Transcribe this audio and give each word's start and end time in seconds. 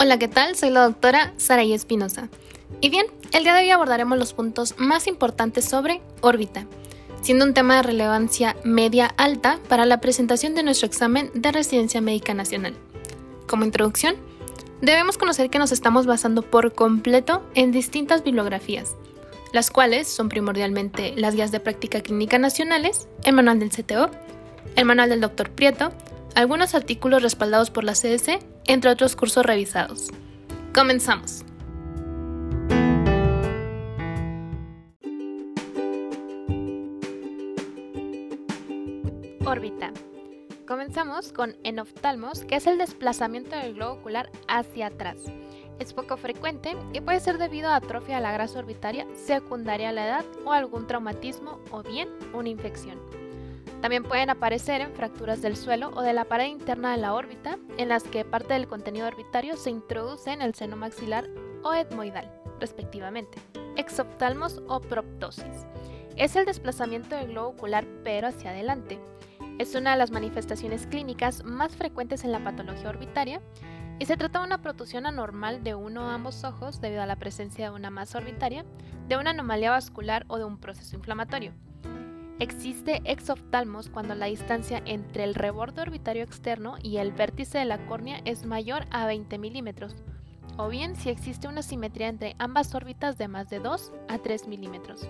Hola, 0.00 0.18
¿qué 0.18 0.26
tal? 0.26 0.56
Soy 0.56 0.70
la 0.70 0.82
doctora 0.82 1.32
Saraí 1.36 1.72
Espinosa. 1.72 2.28
Y 2.80 2.90
bien, 2.90 3.06
el 3.32 3.44
día 3.44 3.54
de 3.54 3.62
hoy 3.62 3.70
abordaremos 3.70 4.18
los 4.18 4.32
puntos 4.34 4.74
más 4.76 5.06
importantes 5.06 5.64
sobre 5.64 6.02
órbita, 6.20 6.66
siendo 7.22 7.44
un 7.44 7.54
tema 7.54 7.76
de 7.76 7.84
relevancia 7.84 8.56
media-alta 8.64 9.60
para 9.68 9.86
la 9.86 10.00
presentación 10.00 10.56
de 10.56 10.64
nuestro 10.64 10.86
examen 10.86 11.30
de 11.32 11.52
residencia 11.52 12.00
médica 12.00 12.34
nacional. 12.34 12.74
Como 13.46 13.64
introducción, 13.64 14.16
debemos 14.82 15.16
conocer 15.16 15.48
que 15.48 15.60
nos 15.60 15.70
estamos 15.70 16.06
basando 16.06 16.42
por 16.42 16.74
completo 16.74 17.48
en 17.54 17.70
distintas 17.70 18.24
bibliografías, 18.24 18.96
las 19.52 19.70
cuales 19.70 20.08
son 20.08 20.28
primordialmente 20.28 21.14
las 21.16 21.36
guías 21.36 21.52
de 21.52 21.60
práctica 21.60 22.00
clínica 22.00 22.38
nacionales, 22.38 23.06
el 23.22 23.34
manual 23.34 23.60
del 23.60 23.70
CTO, 23.70 24.10
el 24.74 24.84
manual 24.86 25.08
del 25.08 25.20
Dr. 25.20 25.50
Prieto, 25.50 25.92
algunos 26.34 26.74
artículos 26.74 27.22
respaldados 27.22 27.70
por 27.70 27.84
la 27.84 27.92
CDC, 27.92 28.40
entre 28.66 28.90
otros 28.90 29.16
cursos 29.16 29.44
revisados. 29.44 30.10
Comenzamos. 30.74 31.44
Órbita. 39.44 39.92
Comenzamos 40.66 41.32
con 41.32 41.56
enoftalmos, 41.62 42.44
que 42.44 42.56
es 42.56 42.66
el 42.66 42.78
desplazamiento 42.78 43.54
del 43.56 43.74
globo 43.74 44.00
ocular 44.00 44.30
hacia 44.48 44.86
atrás. 44.86 45.18
Es 45.78 45.92
poco 45.92 46.16
frecuente 46.16 46.76
y 46.92 47.00
puede 47.00 47.20
ser 47.20 47.38
debido 47.38 47.68
a 47.68 47.76
atrofia 47.76 48.16
de 48.16 48.22
la 48.22 48.32
grasa 48.32 48.60
orbitaria 48.60 49.06
secundaria 49.14 49.90
a 49.90 49.92
la 49.92 50.06
edad 50.06 50.24
o 50.44 50.52
algún 50.52 50.86
traumatismo 50.86 51.60
o 51.70 51.82
bien 51.82 52.08
una 52.32 52.48
infección. 52.48 53.23
También 53.84 54.04
pueden 54.04 54.30
aparecer 54.30 54.80
en 54.80 54.94
fracturas 54.94 55.42
del 55.42 55.58
suelo 55.58 55.90
o 55.94 56.00
de 56.00 56.14
la 56.14 56.24
pared 56.24 56.46
interna 56.46 56.92
de 56.92 56.96
la 56.96 57.12
órbita, 57.12 57.58
en 57.76 57.90
las 57.90 58.02
que 58.04 58.24
parte 58.24 58.54
del 58.54 58.66
contenido 58.66 59.06
orbitario 59.06 59.58
se 59.58 59.68
introduce 59.68 60.32
en 60.32 60.40
el 60.40 60.54
seno 60.54 60.74
maxilar 60.74 61.28
o 61.62 61.74
etmoidal, 61.74 62.32
respectivamente. 62.60 63.36
Exoptalmos 63.76 64.62
o 64.68 64.80
proptosis. 64.80 65.66
Es 66.16 66.34
el 66.34 66.46
desplazamiento 66.46 67.14
del 67.14 67.28
globo 67.28 67.50
ocular 67.50 67.84
pero 68.02 68.28
hacia 68.28 68.52
adelante. 68.52 68.98
Es 69.58 69.74
una 69.74 69.90
de 69.90 69.98
las 69.98 70.10
manifestaciones 70.10 70.86
clínicas 70.86 71.44
más 71.44 71.76
frecuentes 71.76 72.24
en 72.24 72.32
la 72.32 72.42
patología 72.42 72.88
orbitaria 72.88 73.42
y 73.98 74.06
se 74.06 74.16
trata 74.16 74.38
de 74.38 74.46
una 74.46 74.62
protusión 74.62 75.04
anormal 75.04 75.62
de 75.62 75.74
uno 75.74 76.06
o 76.06 76.08
ambos 76.08 76.42
ojos 76.44 76.80
debido 76.80 77.02
a 77.02 77.06
la 77.06 77.16
presencia 77.16 77.68
de 77.68 77.76
una 77.76 77.90
masa 77.90 78.16
orbitaria, 78.16 78.64
de 79.08 79.18
una 79.18 79.32
anomalía 79.32 79.72
vascular 79.72 80.24
o 80.28 80.38
de 80.38 80.44
un 80.44 80.56
proceso 80.56 80.96
inflamatorio. 80.96 81.52
Existe 82.40 83.00
exoftalmos 83.04 83.88
cuando 83.88 84.16
la 84.16 84.26
distancia 84.26 84.82
entre 84.86 85.22
el 85.22 85.34
reborde 85.34 85.82
orbitario 85.82 86.24
externo 86.24 86.76
y 86.82 86.96
el 86.96 87.12
vértice 87.12 87.58
de 87.58 87.64
la 87.64 87.86
córnea 87.86 88.20
es 88.24 88.44
mayor 88.44 88.86
a 88.90 89.06
20 89.06 89.38
milímetros, 89.38 89.94
o 90.56 90.68
bien 90.68 90.96
si 90.96 91.10
existe 91.10 91.46
una 91.46 91.62
simetría 91.62 92.08
entre 92.08 92.34
ambas 92.38 92.74
órbitas 92.74 93.18
de 93.18 93.28
más 93.28 93.50
de 93.50 93.60
2 93.60 93.92
a 94.08 94.18
3 94.18 94.48
milímetros. 94.48 95.08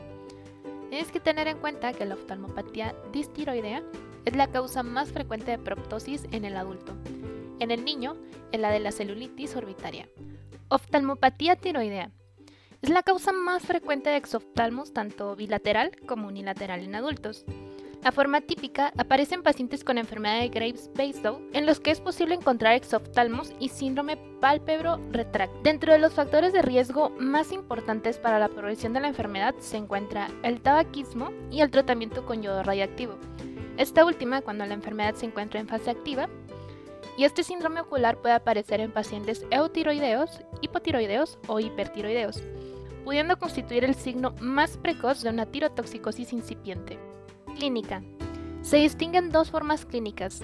Tienes 0.90 1.10
que 1.10 1.18
tener 1.18 1.48
en 1.48 1.58
cuenta 1.58 1.94
que 1.94 2.04
la 2.04 2.14
oftalmopatía 2.14 2.94
distiroidea 3.10 3.82
es 4.26 4.36
la 4.36 4.48
causa 4.48 4.82
más 4.82 5.10
frecuente 5.10 5.50
de 5.50 5.58
proptosis 5.58 6.26
en 6.30 6.44
el 6.44 6.56
adulto. 6.56 6.92
En 7.58 7.70
el 7.70 7.86
niño, 7.86 8.16
es 8.52 8.60
la 8.60 8.70
de 8.70 8.80
la 8.80 8.92
celulitis 8.92 9.56
orbitaria. 9.56 10.08
Oftalmopatía 10.68 11.56
tiroidea 11.56 12.10
es 12.84 12.90
la 12.90 13.02
causa 13.02 13.32
más 13.32 13.62
frecuente 13.62 14.10
de 14.10 14.16
exoftalmos 14.16 14.92
tanto 14.92 15.34
bilateral 15.36 15.92
como 16.06 16.28
unilateral 16.28 16.84
en 16.84 16.94
adultos. 16.94 17.46
La 18.02 18.12
forma 18.12 18.42
típica 18.42 18.92
aparece 18.98 19.34
en 19.34 19.42
pacientes 19.42 19.84
con 19.84 19.96
enfermedad 19.96 20.40
de 20.40 20.50
Graves-Basedow, 20.50 21.48
en 21.54 21.64
los 21.64 21.80
que 21.80 21.90
es 21.92 22.02
posible 22.02 22.34
encontrar 22.34 22.74
exoftalmos 22.74 23.54
y 23.58 23.70
síndrome 23.70 24.18
pálpebro 24.38 25.00
retráctil. 25.10 25.62
Dentro 25.62 25.94
de 25.94 25.98
los 25.98 26.12
factores 26.12 26.52
de 26.52 26.60
riesgo 26.60 27.08
más 27.18 27.52
importantes 27.52 28.18
para 28.18 28.38
la 28.38 28.50
progresión 28.50 28.92
de 28.92 29.00
la 29.00 29.08
enfermedad 29.08 29.54
se 29.60 29.78
encuentra 29.78 30.28
el 30.42 30.60
tabaquismo 30.60 31.30
y 31.50 31.62
el 31.62 31.70
tratamiento 31.70 32.26
con 32.26 32.42
yodo 32.42 32.62
radiactivo. 32.62 33.14
Esta 33.78 34.04
última 34.04 34.42
cuando 34.42 34.66
la 34.66 34.74
enfermedad 34.74 35.14
se 35.14 35.24
encuentra 35.24 35.58
en 35.58 35.68
fase 35.68 35.88
activa, 35.88 36.28
y 37.16 37.24
este 37.24 37.44
síndrome 37.44 37.80
ocular 37.80 38.18
puede 38.18 38.34
aparecer 38.34 38.80
en 38.80 38.92
pacientes 38.92 39.46
eutiroideos, 39.50 40.42
hipotiroideos 40.60 41.38
o 41.46 41.60
hipertiroideos 41.60 42.42
pudiendo 43.04 43.38
constituir 43.38 43.84
el 43.84 43.94
signo 43.94 44.34
más 44.40 44.76
precoz 44.76 45.22
de 45.22 45.30
una 45.30 45.46
tirotoxicosis 45.46 46.32
incipiente. 46.32 46.98
Clínica. 47.56 48.02
Se 48.62 48.78
distinguen 48.78 49.30
dos 49.30 49.50
formas 49.50 49.84
clínicas. 49.84 50.42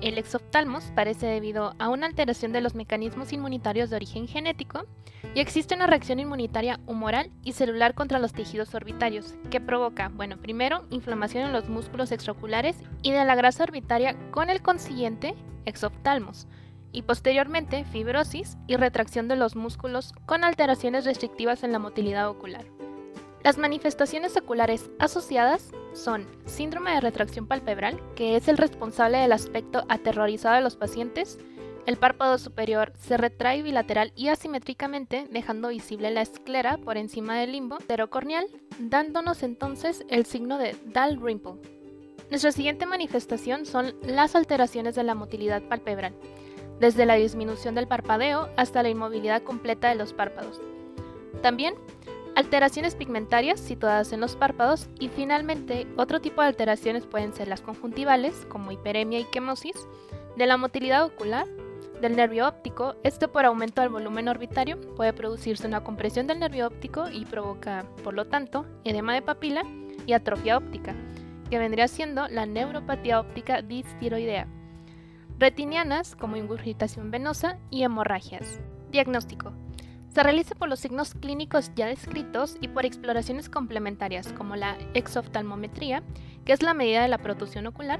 El 0.00 0.18
exoftalmos 0.18 0.90
parece 0.96 1.26
debido 1.26 1.74
a 1.78 1.88
una 1.88 2.06
alteración 2.06 2.52
de 2.52 2.60
los 2.60 2.74
mecanismos 2.74 3.32
inmunitarios 3.32 3.88
de 3.88 3.96
origen 3.96 4.26
genético 4.26 4.84
y 5.32 5.38
existe 5.38 5.76
una 5.76 5.86
reacción 5.86 6.18
inmunitaria 6.18 6.80
humoral 6.86 7.30
y 7.44 7.52
celular 7.52 7.94
contra 7.94 8.18
los 8.18 8.32
tejidos 8.32 8.74
orbitarios, 8.74 9.34
que 9.48 9.60
provoca, 9.60 10.08
bueno, 10.08 10.38
primero, 10.38 10.84
inflamación 10.90 11.44
en 11.44 11.52
los 11.52 11.68
músculos 11.68 12.10
extraoculares 12.10 12.76
y 13.02 13.12
de 13.12 13.24
la 13.24 13.36
grasa 13.36 13.62
orbitaria 13.62 14.16
con 14.32 14.50
el 14.50 14.60
consiguiente 14.60 15.36
exoftalmos, 15.66 16.48
y 16.92 17.02
posteriormente 17.02 17.84
fibrosis 17.84 18.56
y 18.66 18.76
retracción 18.76 19.28
de 19.28 19.36
los 19.36 19.56
músculos 19.56 20.12
con 20.26 20.44
alteraciones 20.44 21.04
restrictivas 21.04 21.64
en 21.64 21.72
la 21.72 21.78
motilidad 21.78 22.28
ocular. 22.28 22.64
Las 23.42 23.58
manifestaciones 23.58 24.36
oculares 24.36 24.88
asociadas 25.00 25.72
son 25.94 26.28
síndrome 26.46 26.92
de 26.92 27.00
retracción 27.00 27.48
palpebral, 27.48 28.00
que 28.14 28.36
es 28.36 28.46
el 28.46 28.56
responsable 28.56 29.18
del 29.18 29.32
aspecto 29.32 29.84
aterrorizado 29.88 30.54
de 30.54 30.62
los 30.62 30.76
pacientes. 30.76 31.38
El 31.84 31.96
párpado 31.96 32.38
superior 32.38 32.92
se 33.00 33.16
retrae 33.16 33.62
bilateral 33.62 34.12
y 34.14 34.28
asimétricamente, 34.28 35.26
dejando 35.32 35.68
visible 35.68 36.12
la 36.12 36.22
esclera 36.22 36.76
por 36.76 36.96
encima 36.96 37.36
del 37.36 37.50
limbo 37.50 37.78
pterocorneal, 37.78 38.46
dándonos 38.78 39.42
entonces 39.42 40.04
el 40.08 40.24
signo 40.24 40.58
de 40.58 40.76
Dalrymple. 40.84 41.54
Nuestra 42.30 42.52
siguiente 42.52 42.86
manifestación 42.86 43.66
son 43.66 43.92
las 44.02 44.36
alteraciones 44.36 44.94
de 44.94 45.02
la 45.02 45.16
motilidad 45.16 45.62
palpebral 45.62 46.14
desde 46.82 47.06
la 47.06 47.14
disminución 47.14 47.76
del 47.76 47.86
parpadeo 47.86 48.48
hasta 48.56 48.82
la 48.82 48.88
inmovilidad 48.88 49.44
completa 49.44 49.88
de 49.88 49.94
los 49.94 50.12
párpados. 50.12 50.60
También 51.40 51.76
alteraciones 52.34 52.96
pigmentarias 52.96 53.60
situadas 53.60 54.12
en 54.12 54.20
los 54.20 54.34
párpados 54.34 54.88
y 54.98 55.08
finalmente 55.08 55.86
otro 55.96 56.20
tipo 56.20 56.42
de 56.42 56.48
alteraciones 56.48 57.06
pueden 57.06 57.34
ser 57.34 57.46
las 57.46 57.60
conjuntivales 57.60 58.34
como 58.48 58.72
hiperemia 58.72 59.20
y 59.20 59.24
quemosis, 59.26 59.76
de 60.36 60.46
la 60.46 60.56
motilidad 60.56 61.04
ocular, 61.04 61.46
del 62.00 62.16
nervio 62.16 62.48
óptico, 62.48 62.96
esto 63.04 63.30
por 63.30 63.44
aumento 63.44 63.80
del 63.80 63.90
volumen 63.90 64.26
orbitario 64.26 64.80
puede 64.96 65.12
producirse 65.12 65.68
una 65.68 65.84
compresión 65.84 66.26
del 66.26 66.40
nervio 66.40 66.66
óptico 66.66 67.08
y 67.08 67.26
provoca, 67.26 67.86
por 68.02 68.14
lo 68.14 68.24
tanto, 68.24 68.66
edema 68.82 69.14
de 69.14 69.22
papila 69.22 69.62
y 70.04 70.14
atrofia 70.14 70.56
óptica, 70.56 70.96
que 71.48 71.58
vendría 71.60 71.86
siendo 71.86 72.26
la 72.26 72.44
neuropatía 72.44 73.20
óptica 73.20 73.62
distiroidea 73.62 74.48
retinianas 75.38 76.14
como 76.16 76.36
ingurgitación 76.36 77.10
venosa 77.10 77.58
y 77.70 77.82
hemorragias. 77.82 78.60
Diagnóstico. 78.90 79.52
Se 80.08 80.22
realiza 80.22 80.54
por 80.54 80.68
los 80.68 80.80
signos 80.80 81.14
clínicos 81.14 81.70
ya 81.74 81.86
descritos 81.86 82.56
y 82.60 82.68
por 82.68 82.84
exploraciones 82.84 83.48
complementarias 83.48 84.32
como 84.34 84.56
la 84.56 84.76
exoftalmometría, 84.92 86.02
que 86.44 86.52
es 86.52 86.62
la 86.62 86.74
medida 86.74 87.02
de 87.02 87.08
la 87.08 87.18
protusión 87.18 87.66
ocular, 87.66 87.98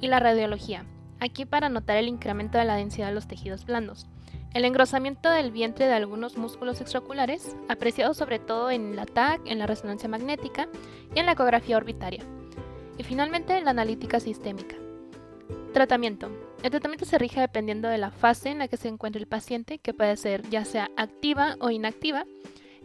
y 0.00 0.08
la 0.08 0.20
radiología, 0.20 0.86
aquí 1.20 1.44
para 1.44 1.68
notar 1.68 1.98
el 1.98 2.08
incremento 2.08 2.56
de 2.56 2.64
la 2.64 2.76
densidad 2.76 3.08
de 3.08 3.14
los 3.14 3.28
tejidos 3.28 3.66
blandos. 3.66 4.06
El 4.54 4.64
engrosamiento 4.64 5.30
del 5.30 5.52
vientre 5.52 5.86
de 5.86 5.92
algunos 5.92 6.36
músculos 6.36 6.80
extraoculares, 6.80 7.54
apreciado 7.68 8.14
sobre 8.14 8.38
todo 8.38 8.70
en 8.70 8.96
la 8.96 9.06
TAC, 9.06 9.42
en 9.44 9.58
la 9.58 9.66
resonancia 9.66 10.08
magnética 10.08 10.68
y 11.14 11.20
en 11.20 11.26
la 11.26 11.32
ecografía 11.32 11.76
orbitaria. 11.76 12.24
Y 12.98 13.04
finalmente 13.04 13.60
la 13.60 13.70
analítica 13.70 14.18
sistémica. 14.18 14.76
Tratamiento. 15.72 16.49
El 16.62 16.70
tratamiento 16.70 17.06
se 17.06 17.18
rige 17.18 17.40
dependiendo 17.40 17.88
de 17.88 17.96
la 17.96 18.10
fase 18.10 18.50
en 18.50 18.58
la 18.58 18.68
que 18.68 18.76
se 18.76 18.88
encuentra 18.88 19.20
el 19.20 19.26
paciente, 19.26 19.78
que 19.78 19.94
puede 19.94 20.16
ser 20.16 20.48
ya 20.50 20.64
sea 20.64 20.90
activa 20.96 21.56
o 21.60 21.70
inactiva, 21.70 22.26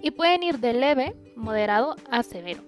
y 0.02 0.12
pueden 0.12 0.44
ir 0.44 0.60
de 0.60 0.74
leve, 0.74 1.16
moderado 1.36 1.96
a 2.10 2.24
severo. 2.24 2.62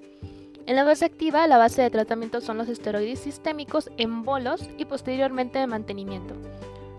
En 0.66 0.76
la 0.76 0.84
fase 0.84 1.06
activa, 1.06 1.48
la 1.48 1.58
base 1.58 1.82
de 1.82 1.90
tratamiento 1.90 2.42
son 2.42 2.58
los 2.58 2.68
esteroides 2.68 3.20
sistémicos 3.20 3.90
en 3.98 4.24
bolos 4.24 4.70
y 4.78 4.84
posteriormente 4.84 5.60
de 5.60 5.68
mantenimiento. 5.68 6.36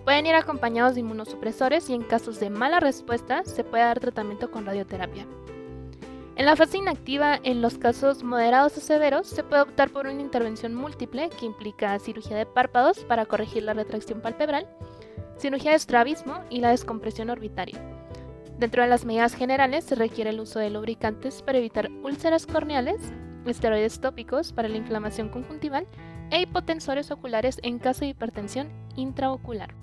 Pueden 0.04 0.24
ir 0.24 0.34
acompañados 0.36 0.94
de 0.94 1.00
inmunosupresores 1.00 1.90
y 1.90 1.94
en 1.94 2.02
casos 2.02 2.40
de 2.40 2.48
mala 2.48 2.80
respuesta 2.80 3.44
se 3.44 3.62
puede 3.62 3.84
dar 3.84 4.00
tratamiento 4.00 4.50
con 4.50 4.64
radioterapia. 4.64 5.26
En 6.38 6.44
la 6.44 6.54
fase 6.54 6.78
inactiva, 6.78 7.40
en 7.42 7.60
los 7.60 7.78
casos 7.78 8.22
moderados 8.22 8.76
o 8.76 8.80
severos, 8.80 9.26
se 9.26 9.42
puede 9.42 9.62
optar 9.62 9.90
por 9.90 10.06
una 10.06 10.22
intervención 10.22 10.72
múltiple 10.72 11.30
que 11.30 11.46
implica 11.46 11.98
cirugía 11.98 12.36
de 12.36 12.46
párpados 12.46 13.00
para 13.00 13.26
corregir 13.26 13.64
la 13.64 13.74
retracción 13.74 14.20
palpebral, 14.20 14.68
cirugía 15.36 15.72
de 15.72 15.78
estrabismo 15.78 16.44
y 16.48 16.60
la 16.60 16.70
descompresión 16.70 17.30
orbitaria. 17.30 17.82
Dentro 18.56 18.82
de 18.82 18.88
las 18.88 19.04
medidas 19.04 19.34
generales 19.34 19.82
se 19.82 19.96
requiere 19.96 20.30
el 20.30 20.38
uso 20.38 20.60
de 20.60 20.70
lubricantes 20.70 21.42
para 21.42 21.58
evitar 21.58 21.90
úlceras 22.04 22.46
corneales, 22.46 23.00
esteroides 23.44 24.00
tópicos 24.00 24.52
para 24.52 24.68
la 24.68 24.76
inflamación 24.76 25.30
conjuntival 25.30 25.88
e 26.30 26.42
hipotensores 26.42 27.10
oculares 27.10 27.58
en 27.64 27.80
caso 27.80 28.02
de 28.02 28.10
hipertensión 28.10 28.68
intraocular. 28.94 29.74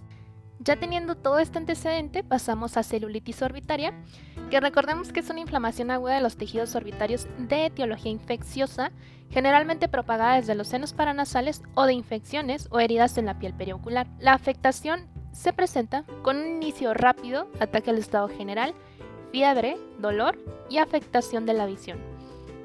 Ya 0.60 0.78
teniendo 0.78 1.16
todo 1.16 1.40
este 1.40 1.58
antecedente, 1.58 2.24
pasamos 2.24 2.78
a 2.78 2.84
celulitis 2.84 3.42
orbitaria, 3.42 3.94
que 4.50 4.60
recordemos 4.60 5.12
que 5.12 5.20
es 5.20 5.30
una 5.30 5.42
inflamación 5.42 5.92
aguda 5.92 6.16
de 6.16 6.22
los 6.22 6.38
tejidos 6.38 6.76
orbitarios 6.76 7.28
de 7.38 7.66
etiología 7.66 8.12
infecciosa, 8.12 8.92
generalmente 9.30 9.90
propagada 9.90 10.36
desde 10.36 10.56
los 10.56 10.68
senos 10.68 10.94
paranasales 10.94 11.62
o 11.74 11.86
de 11.86 11.94
infecciones 11.94 12.68
o 12.72 12.80
heridas 12.80 13.18
en 13.18 13.26
la 13.26 13.38
piel 13.38 13.54
periocular. 13.54 14.08
La 14.20 14.34
afectación 14.34 15.08
se 15.34 15.52
presenta 15.52 16.06
con 16.22 16.38
un 16.38 16.48
inicio 16.48 16.94
rápido, 16.94 17.48
ataque 17.60 17.90
al 17.90 17.98
estado 17.98 18.30
general, 18.30 18.74
fiebre, 19.32 19.78
dolor 20.00 20.38
y 20.70 20.78
afectación 20.78 21.46
de 21.46 21.54
la 21.54 21.66
visión. 21.66 22.00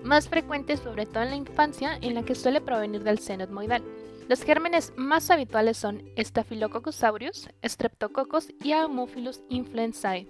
Más 0.05 0.29
frecuente 0.29 0.77
sobre 0.77 1.05
todo 1.05 1.25
en 1.25 1.31
la 1.31 1.37
infancia 1.37 1.99
en 2.01 2.15
la 2.15 2.23
que 2.23 2.37
suele 2.37 2.61
provenir 2.61 3.03
del 3.03 3.19
seno 3.19 3.45
etmoidal. 3.45 3.83
Los 4.31 4.45
gérmenes 4.45 4.93
más 4.95 5.29
habituales 5.33 5.77
son 5.77 6.05
Staphylococcus 6.17 7.03
aureus, 7.03 7.49
Streptococcus 7.65 8.55
y 8.63 8.71
Haemophilus 8.71 9.43
influenzae. 9.49 10.29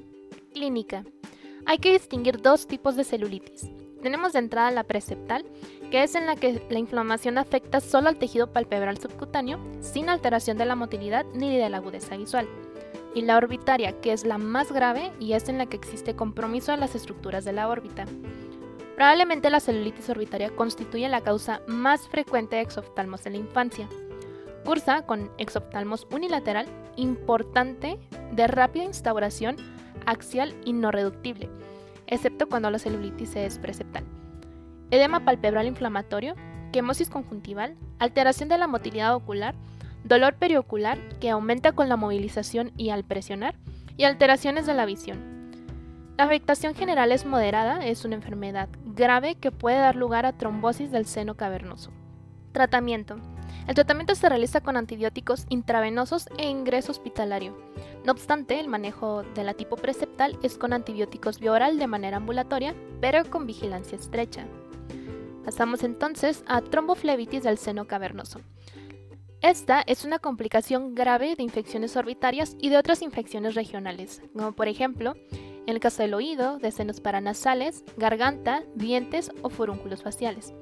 Clínica. 0.54 1.04
Hay 1.66 1.76
que 1.76 1.92
distinguir 1.92 2.40
dos 2.40 2.66
tipos 2.66 2.96
de 2.96 3.04
celulitis. 3.04 3.68
Tenemos 4.00 4.32
de 4.32 4.38
entrada 4.38 4.70
la 4.70 4.84
preceptal, 4.84 5.44
que 5.90 6.02
es 6.02 6.14
en 6.14 6.24
la 6.24 6.34
que 6.34 6.62
la 6.70 6.78
inflamación 6.78 7.36
afecta 7.36 7.80
solo 7.80 8.08
al 8.08 8.16
tejido 8.16 8.50
palpebral 8.54 8.96
subcutáneo, 8.96 9.60
sin 9.80 10.08
alteración 10.08 10.56
de 10.56 10.64
la 10.64 10.76
motilidad 10.76 11.26
ni 11.34 11.54
de 11.54 11.68
la 11.68 11.76
agudeza 11.76 12.16
visual. 12.16 12.48
Y 13.14 13.20
la 13.20 13.36
orbitaria, 13.36 14.00
que 14.00 14.14
es 14.14 14.24
la 14.24 14.38
más 14.38 14.72
grave 14.72 15.12
y 15.20 15.34
es 15.34 15.50
en 15.50 15.58
la 15.58 15.66
que 15.66 15.76
existe 15.76 16.16
compromiso 16.16 16.72
de 16.72 16.78
las 16.78 16.94
estructuras 16.94 17.44
de 17.44 17.52
la 17.52 17.68
órbita. 17.68 18.06
Probablemente 19.00 19.48
la 19.48 19.60
celulitis 19.60 20.10
orbitaria 20.10 20.50
constituye 20.50 21.08
la 21.08 21.22
causa 21.22 21.62
más 21.66 22.06
frecuente 22.06 22.56
de 22.56 22.62
exoftalmos 22.62 23.24
en 23.24 23.32
la 23.32 23.38
infancia. 23.38 23.88
Cursa 24.62 25.06
con 25.06 25.30
exoftalmos 25.38 26.06
unilateral 26.12 26.66
importante 26.96 27.98
de 28.32 28.46
rápida 28.46 28.84
instauración 28.84 29.56
axial 30.04 30.54
y 30.66 30.74
no 30.74 30.90
reductible, 30.90 31.48
excepto 32.08 32.46
cuando 32.46 32.70
la 32.70 32.78
celulitis 32.78 33.36
es 33.36 33.58
preceptal. 33.58 34.04
Edema 34.90 35.24
palpebral 35.24 35.66
inflamatorio, 35.66 36.34
quemosis 36.70 37.08
conjuntival, 37.08 37.78
alteración 38.00 38.50
de 38.50 38.58
la 38.58 38.66
motilidad 38.66 39.14
ocular, 39.14 39.54
dolor 40.04 40.34
periocular 40.34 40.98
que 41.20 41.30
aumenta 41.30 41.72
con 41.72 41.88
la 41.88 41.96
movilización 41.96 42.70
y 42.76 42.90
al 42.90 43.04
presionar, 43.04 43.54
y 43.96 44.04
alteraciones 44.04 44.66
de 44.66 44.74
la 44.74 44.84
visión. 44.84 45.30
La 46.20 46.26
afectación 46.26 46.74
general 46.74 47.12
es 47.12 47.24
moderada, 47.24 47.86
es 47.86 48.04
una 48.04 48.14
enfermedad 48.14 48.68
grave 49.00 49.34
que 49.34 49.50
puede 49.50 49.78
dar 49.78 49.96
lugar 49.96 50.26
a 50.26 50.36
trombosis 50.36 50.92
del 50.92 51.06
seno 51.06 51.34
cavernoso. 51.34 51.90
Tratamiento. 52.52 53.16
El 53.66 53.74
tratamiento 53.74 54.14
se 54.14 54.28
realiza 54.28 54.60
con 54.60 54.76
antibióticos 54.76 55.46
intravenosos 55.48 56.28
e 56.38 56.48
ingreso 56.48 56.92
hospitalario. 56.92 57.56
No 58.04 58.12
obstante, 58.12 58.60
el 58.60 58.68
manejo 58.68 59.22
de 59.34 59.44
la 59.44 59.54
tipo 59.54 59.76
preceptal 59.76 60.38
es 60.42 60.58
con 60.58 60.72
antibióticos 60.72 61.40
bioral 61.40 61.78
de 61.78 61.86
manera 61.86 62.18
ambulatoria, 62.18 62.74
pero 63.00 63.24
con 63.28 63.46
vigilancia 63.46 63.96
estrecha. 63.96 64.46
Pasamos 65.44 65.82
entonces 65.82 66.44
a 66.46 66.60
tromboflebitis 66.60 67.42
del 67.42 67.58
seno 67.58 67.86
cavernoso. 67.86 68.40
Esta 69.40 69.80
es 69.80 70.04
una 70.04 70.18
complicación 70.18 70.94
grave 70.94 71.34
de 71.34 71.42
infecciones 71.42 71.96
orbitarias 71.96 72.56
y 72.60 72.68
de 72.68 72.76
otras 72.76 73.00
infecciones 73.00 73.54
regionales, 73.54 74.20
como 74.34 74.52
por 74.52 74.68
ejemplo 74.68 75.14
en 75.66 75.74
el 75.74 75.80
caso 75.80 76.02
del 76.02 76.14
oído, 76.14 76.58
de 76.58 76.70
senos 76.70 77.00
paranasales, 77.00 77.84
garganta, 77.96 78.62
dientes 78.74 79.30
o 79.42 79.50
furúnculos 79.50 80.02
faciales. 80.02 80.52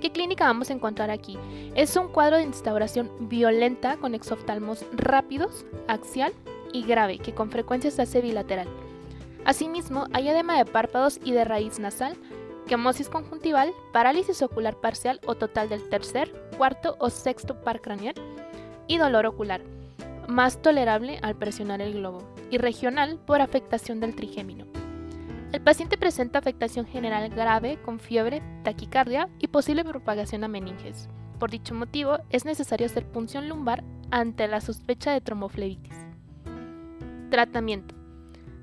¿Qué 0.00 0.10
clínica 0.12 0.46
vamos 0.46 0.70
a 0.70 0.72
encontrar 0.72 1.10
aquí? 1.10 1.38
Es 1.74 1.94
un 1.96 2.08
cuadro 2.08 2.36
de 2.36 2.44
instauración 2.44 3.10
violenta 3.28 3.96
con 3.96 4.14
exoftalmos 4.14 4.84
rápidos, 4.92 5.66
axial 5.88 6.32
y 6.72 6.84
grave, 6.84 7.18
que 7.18 7.34
con 7.34 7.50
frecuencia 7.50 7.90
se 7.90 8.02
hace 8.02 8.20
bilateral. 8.20 8.68
Asimismo, 9.44 10.06
hay 10.12 10.28
edema 10.28 10.56
de 10.56 10.64
párpados 10.64 11.20
y 11.22 11.32
de 11.32 11.44
raíz 11.44 11.78
nasal, 11.78 12.16
quemosis 12.66 13.08
conjuntival, 13.08 13.72
parálisis 13.92 14.42
ocular 14.42 14.76
parcial 14.76 15.20
o 15.26 15.34
total 15.34 15.68
del 15.68 15.88
tercer, 15.88 16.32
cuarto 16.56 16.96
o 16.98 17.10
sexto 17.10 17.60
par 17.60 17.80
craneal 17.80 18.14
y 18.86 18.98
dolor 18.98 19.26
ocular 19.26 19.60
más 20.30 20.62
tolerable 20.62 21.18
al 21.22 21.36
presionar 21.36 21.80
el 21.80 21.94
globo, 21.94 22.22
y 22.50 22.58
regional 22.58 23.18
por 23.26 23.40
afectación 23.40 24.00
del 24.00 24.14
trigémino. 24.14 24.66
El 25.52 25.60
paciente 25.62 25.98
presenta 25.98 26.38
afectación 26.38 26.86
general 26.86 27.28
grave 27.30 27.78
con 27.82 27.98
fiebre, 27.98 28.42
taquicardia 28.62 29.28
y 29.38 29.48
posible 29.48 29.84
propagación 29.84 30.44
a 30.44 30.48
meninges. 30.48 31.08
Por 31.40 31.50
dicho 31.50 31.74
motivo, 31.74 32.18
es 32.30 32.44
necesario 32.44 32.86
hacer 32.86 33.06
punción 33.06 33.48
lumbar 33.48 33.82
ante 34.10 34.46
la 34.46 34.60
sospecha 34.60 35.12
de 35.12 35.20
tromboflebitis. 35.20 35.94
Tratamiento. 37.30 37.94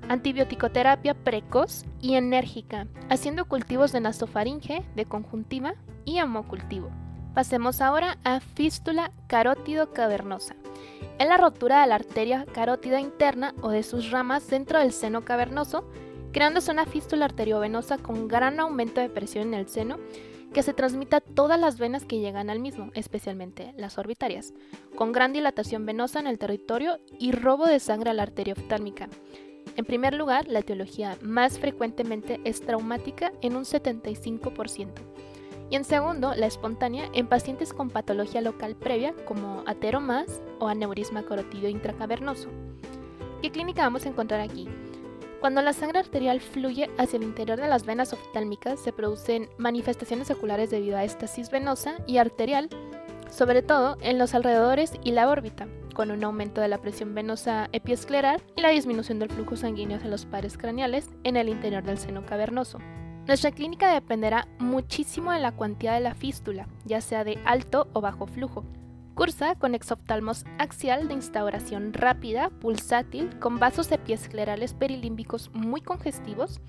Antibiótico-terapia 0.08 1.12
precoz 1.12 1.84
y 2.00 2.14
enérgica, 2.14 2.86
haciendo 3.10 3.44
cultivos 3.44 3.92
de 3.92 4.00
nasofaringe, 4.00 4.82
de 4.94 5.04
conjuntiva 5.04 5.74
y 6.06 6.18
amocultivo. 6.18 6.90
Pasemos 7.38 7.80
ahora 7.80 8.18
a 8.24 8.40
fístula 8.40 9.12
carótido 9.28 9.92
cavernosa 9.92 10.56
es 11.20 11.28
la 11.28 11.36
rotura 11.36 11.82
de 11.82 11.86
la 11.86 11.94
arteria 11.94 12.44
carótida 12.52 13.00
interna 13.00 13.54
o 13.62 13.68
de 13.68 13.84
sus 13.84 14.10
ramas 14.10 14.50
dentro 14.50 14.80
del 14.80 14.90
seno 14.90 15.24
cavernoso, 15.24 15.88
creándose 16.32 16.72
una 16.72 16.84
fístula 16.84 17.26
arteriovenosa 17.26 17.96
con 17.96 18.26
gran 18.26 18.58
aumento 18.58 19.00
de 19.00 19.08
presión 19.08 19.54
en 19.54 19.54
el 19.54 19.68
seno 19.68 19.98
que 20.52 20.64
se 20.64 20.74
transmite 20.74 21.14
a 21.14 21.20
todas 21.20 21.60
las 21.60 21.78
venas 21.78 22.04
que 22.04 22.18
llegan 22.18 22.50
al 22.50 22.58
mismo, 22.58 22.90
especialmente 22.94 23.72
las 23.76 23.98
orbitarias, 23.98 24.52
con 24.96 25.12
gran 25.12 25.32
dilatación 25.32 25.86
venosa 25.86 26.18
en 26.18 26.26
el 26.26 26.40
territorio 26.40 26.98
y 27.20 27.30
robo 27.30 27.66
de 27.66 27.78
sangre 27.78 28.10
a 28.10 28.14
la 28.14 28.24
arteria 28.24 28.54
oftálmica. 28.54 29.08
En 29.76 29.84
primer 29.84 30.12
lugar, 30.12 30.48
la 30.48 30.58
etiología 30.58 31.16
más 31.22 31.60
frecuentemente 31.60 32.40
es 32.42 32.62
traumática 32.62 33.30
en 33.42 33.54
un 33.54 33.62
75% 33.62 34.88
y 35.70 35.76
en 35.76 35.84
segundo, 35.84 36.34
la 36.34 36.46
espontánea 36.46 37.10
en 37.12 37.26
pacientes 37.26 37.72
con 37.72 37.90
patología 37.90 38.40
local 38.40 38.74
previa 38.74 39.14
como 39.26 39.62
ateromas 39.66 40.40
o 40.58 40.68
aneurisma 40.68 41.24
carotidio 41.24 41.68
intracavernoso. 41.68 42.48
¿Qué 43.42 43.50
clínica 43.50 43.82
vamos 43.82 44.06
a 44.06 44.08
encontrar 44.08 44.40
aquí? 44.40 44.68
Cuando 45.40 45.62
la 45.62 45.72
sangre 45.72 46.00
arterial 46.00 46.40
fluye 46.40 46.90
hacia 46.98 47.18
el 47.18 47.22
interior 47.22 47.60
de 47.60 47.68
las 47.68 47.86
venas 47.86 48.12
oftálmicas 48.12 48.80
se 48.80 48.92
producen 48.92 49.48
manifestaciones 49.56 50.30
oculares 50.30 50.70
debido 50.70 50.96
a 50.96 51.04
estasis 51.04 51.50
venosa 51.50 51.98
y 52.06 52.16
arterial, 52.16 52.68
sobre 53.30 53.62
todo 53.62 53.96
en 54.00 54.18
los 54.18 54.34
alrededores 54.34 54.94
y 55.04 55.12
la 55.12 55.28
órbita, 55.28 55.68
con 55.94 56.10
un 56.10 56.24
aumento 56.24 56.60
de 56.60 56.68
la 56.68 56.78
presión 56.78 57.14
venosa 57.14 57.68
epiescleral 57.72 58.42
y 58.56 58.62
la 58.62 58.70
disminución 58.70 59.20
del 59.20 59.30
flujo 59.30 59.56
sanguíneo 59.56 59.98
en 59.98 60.10
los 60.10 60.26
pares 60.26 60.58
craneales 60.58 61.08
en 61.22 61.36
el 61.36 61.48
interior 61.48 61.84
del 61.84 61.98
seno 61.98 62.26
cavernoso. 62.26 62.78
Nuestra 63.28 63.50
clínica 63.52 63.92
dependerá 63.92 64.48
muchísimo 64.58 65.32
de 65.32 65.38
la 65.38 65.52
cuantía 65.52 65.92
de 65.92 66.00
la 66.00 66.14
fístula, 66.14 66.66
ya 66.86 67.02
sea 67.02 67.24
de 67.24 67.38
alto 67.44 67.86
o 67.92 68.00
bajo 68.00 68.26
flujo. 68.26 68.64
Cursa 69.14 69.54
con 69.54 69.74
exoftalmos 69.74 70.46
axial 70.56 71.08
de 71.08 71.14
instauración 71.14 71.92
rápida, 71.92 72.48
pulsátil, 72.48 73.38
con 73.38 73.58
vasos 73.58 73.92
epiesclerales 73.92 74.72
perilímbicos 74.72 75.50
muy 75.52 75.82
congestivos, 75.82 76.62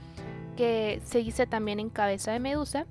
que 0.57 0.99
se 1.05 1.19
dice 1.19 1.47
también 1.47 1.79
en 1.79 1.89
cabeza 1.89 2.33
de 2.33 2.39
medusa, 2.41 2.85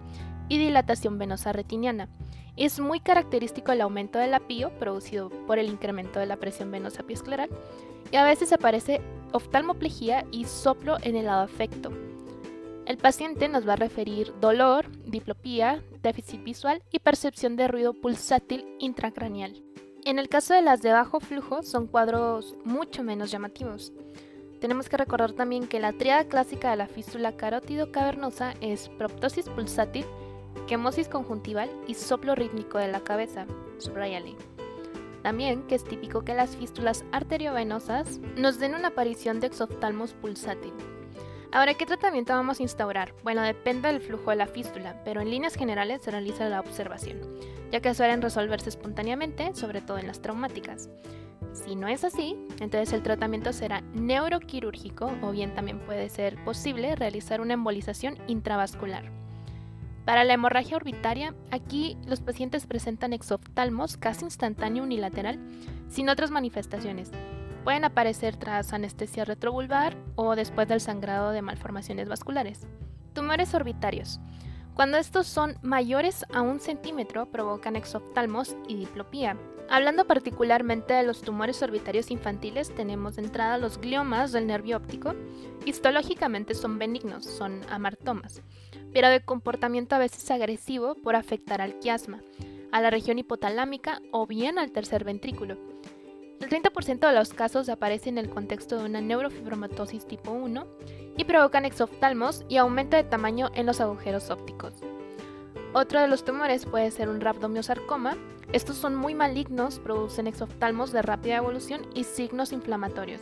y 0.49 0.57
dilatación 0.57 1.19
venosa 1.19 1.53
retiniana. 1.53 2.09
Es 2.57 2.81
muy 2.81 3.01
característico 3.01 3.73
el 3.73 3.83
aumento 3.83 4.19
del 4.19 4.33
apío 4.33 4.71
producido 4.79 5.29
por 5.47 5.59
el 5.59 5.69
incremento 5.69 6.21
de 6.21 6.27
la 6.27 6.39
presión 6.39 6.71
venosa 6.71 7.03
epiescleral, 7.03 7.51
y 8.11 8.17
a 8.17 8.25
veces 8.25 8.51
aparece 8.55 9.03
oftalmoplegia 9.33 10.25
y 10.33 10.47
soplo 10.47 10.97
en 11.03 11.17
el 11.17 11.27
lado 11.27 11.43
afecto. 11.43 12.08
El 12.89 12.97
paciente 12.97 13.49
nos 13.49 13.69
va 13.69 13.75
a 13.75 13.77
referir 13.77 14.33
dolor, 14.41 14.91
diplopía, 15.05 15.85
déficit 16.03 16.43
visual 16.43 16.83
y 16.91 17.01
percepción 17.01 17.55
de 17.55 17.69
ruido 17.69 17.93
pulsátil 17.93 18.65
intracraneal. 18.79 19.63
En 20.07 20.19
el 20.19 20.31
caso 20.31 20.55
de 20.55 20.63
las 20.63 20.81
de 20.81 20.93
bajo 20.93 21.21
flujo 21.21 21.63
son 21.63 21.87
cuadros 21.87 22.57
mucho 22.65 23.03
menos 23.03 23.31
llamativos. 23.31 23.93
Tenemos 24.63 24.89
que 24.89 24.97
recordar 24.97 25.33
también 25.33 25.67
que 25.67 25.81
la 25.81 25.93
triada 25.93 26.25
clásica 26.29 26.71
de 26.71 26.77
la 26.77 26.87
fístula 26.87 27.37
carótido 27.37 27.93
cavernosa 27.93 28.55
es 28.63 28.89
proptosis 28.89 29.51
pulsátil, 29.51 30.07
quemosis 30.67 31.09
conjuntival 31.09 31.69
y 31.87 31.93
soplo 31.93 32.35
rítmico 32.35 32.79
de 32.79 32.89
la 32.89 33.01
cabeza, 33.01 33.45
subrayale. 33.77 34.35
También 35.23 35.67
que 35.67 35.75
es 35.75 35.85
típico 35.85 36.23
que 36.23 36.33
las 36.33 36.57
fístulas 36.57 37.05
arteriovenosas 37.13 38.19
nos 38.39 38.59
den 38.59 38.75
una 38.75 38.89
aparición 38.89 39.41
de 39.41 39.49
exoftalmos 39.49 40.15
pulsátil. 40.15 40.73
Ahora, 41.51 41.73
¿qué 41.73 41.87
tratamiento 41.87 42.35
vamos 42.35 42.61
a 42.61 42.63
instaurar? 42.63 43.15
Bueno, 43.23 43.41
depende 43.41 43.89
del 43.89 44.03
flujo 44.03 44.31
de 44.31 44.37
la 44.37 44.47
fístula, 44.47 45.01
pero 45.03 45.23
en 45.23 45.31
líneas 45.31 45.55
generales 45.55 46.03
se 46.03 46.11
realiza 46.11 46.47
la 46.51 46.61
observación, 46.61 47.19
ya 47.73 47.81
que 47.81 47.95
suelen 47.95 48.21
resolverse 48.21 48.69
espontáneamente, 48.69 49.55
sobre 49.55 49.81
todo 49.81 49.97
en 49.97 50.07
las 50.07 50.21
traumáticas. 50.21 50.91
Si 51.55 51.75
no 51.75 51.89
es 51.89 52.05
así, 52.05 52.37
entonces 52.61 52.93
el 52.93 53.03
tratamiento 53.03 53.55
será 53.55 53.81
neuroquirúrgico 53.95 55.11
o 55.23 55.31
bien 55.31 55.55
también 55.55 55.79
puede 55.79 56.11
ser 56.11 56.37
posible 56.45 56.95
realizar 56.97 57.41
una 57.41 57.55
embolización 57.55 58.19
intravascular. 58.27 59.11
Para 60.05 60.25
la 60.25 60.35
hemorragia 60.35 60.77
orbitaria, 60.77 61.35
aquí 61.51 61.97
los 62.07 62.21
pacientes 62.21 62.67
presentan 62.67 63.15
exoftalmos 63.15 63.97
casi 63.97 64.27
instantáneo 64.27 64.83
unilateral 64.83 65.39
sin 65.89 66.11
otras 66.11 66.31
manifestaciones, 66.31 67.11
Pueden 67.69 67.85
aparecer 67.85 68.35
tras 68.35 68.73
anestesia 68.73 69.27
retrovulvar 69.27 69.95
o 70.15 70.35
después 70.35 70.67
del 70.69 70.81
sangrado 70.81 71.33
de 71.33 71.43
malformaciones 71.43 72.09
vasculares. 72.09 72.67
Tumores 73.13 73.53
orbitarios. 73.53 74.21
Cuando 74.73 74.97
estos 74.97 75.27
son 75.27 75.59
mayores 75.61 76.25
a 76.33 76.41
un 76.41 76.61
centímetro 76.61 77.31
provocan 77.31 77.77
exoftalmos 77.77 78.57
y 78.69 78.77
diplopía. 78.77 79.37
Hablando 79.69 80.07
particularmente 80.07 80.95
de 80.95 81.03
los 81.03 81.21
tumores 81.21 81.61
orbitarios 81.63 82.11
infantiles, 82.11 82.75
tenemos 82.75 83.17
de 83.17 83.25
entrada 83.25 83.59
los 83.59 83.77
gliomas 83.77 84.33
del 84.33 84.47
nervio 84.47 84.79
óptico. 84.79 85.15
Histológicamente 85.67 86.55
son 86.55 86.79
benignos, 86.79 87.27
son 87.27 87.61
amartomas, 87.69 88.41
pero 88.95 89.11
de 89.11 89.23
comportamiento 89.23 89.95
a 89.95 89.99
veces 89.99 90.31
agresivo 90.31 90.95
por 90.95 91.17
afectar 91.17 91.61
al 91.61 91.79
quiasma, 91.81 92.23
a 92.73 92.81
la 92.81 92.89
región 92.89 93.19
hipotalámica 93.19 94.01
o 94.11 94.27
bien 94.27 94.59
al 94.59 94.73
tercer 94.73 95.05
ventrículo. 95.05 95.78
El 96.41 96.49
30% 96.49 97.07
de 97.07 97.15
los 97.15 97.35
casos 97.35 97.69
aparecen 97.69 98.17
en 98.17 98.25
el 98.25 98.31
contexto 98.31 98.79
de 98.79 98.85
una 98.85 99.01
neurofibromatosis 99.01 100.07
tipo 100.07 100.31
1 100.31 100.67
y 101.17 101.25
provocan 101.25 101.65
exoftalmos 101.65 102.45
y 102.49 102.57
aumento 102.59 102.97
de 102.97 103.05
tamaño 103.05 103.51
en 103.55 103.67
los 103.67 103.81
agujeros 103.81 104.31
ópticos. 104.31 104.75
Otro 105.75 106.01
de 106.01 106.09
los 106.09 106.25
tumores 106.25 106.65
puede 106.65 106.91
ser 106.91 107.09
un 107.09 107.21
rhabdomiosarcoma. 107.21 108.17
Estos 108.53 108.77
son 108.77 108.95
muy 108.95 109.15
malignos, 109.15 109.81
producen 109.81 110.27
exoftalmos 110.27 110.93
de 110.93 111.03
rápida 111.03 111.37
evolución 111.37 111.83
y 111.95 112.05
signos 112.05 112.53
inflamatorios. 112.53 113.21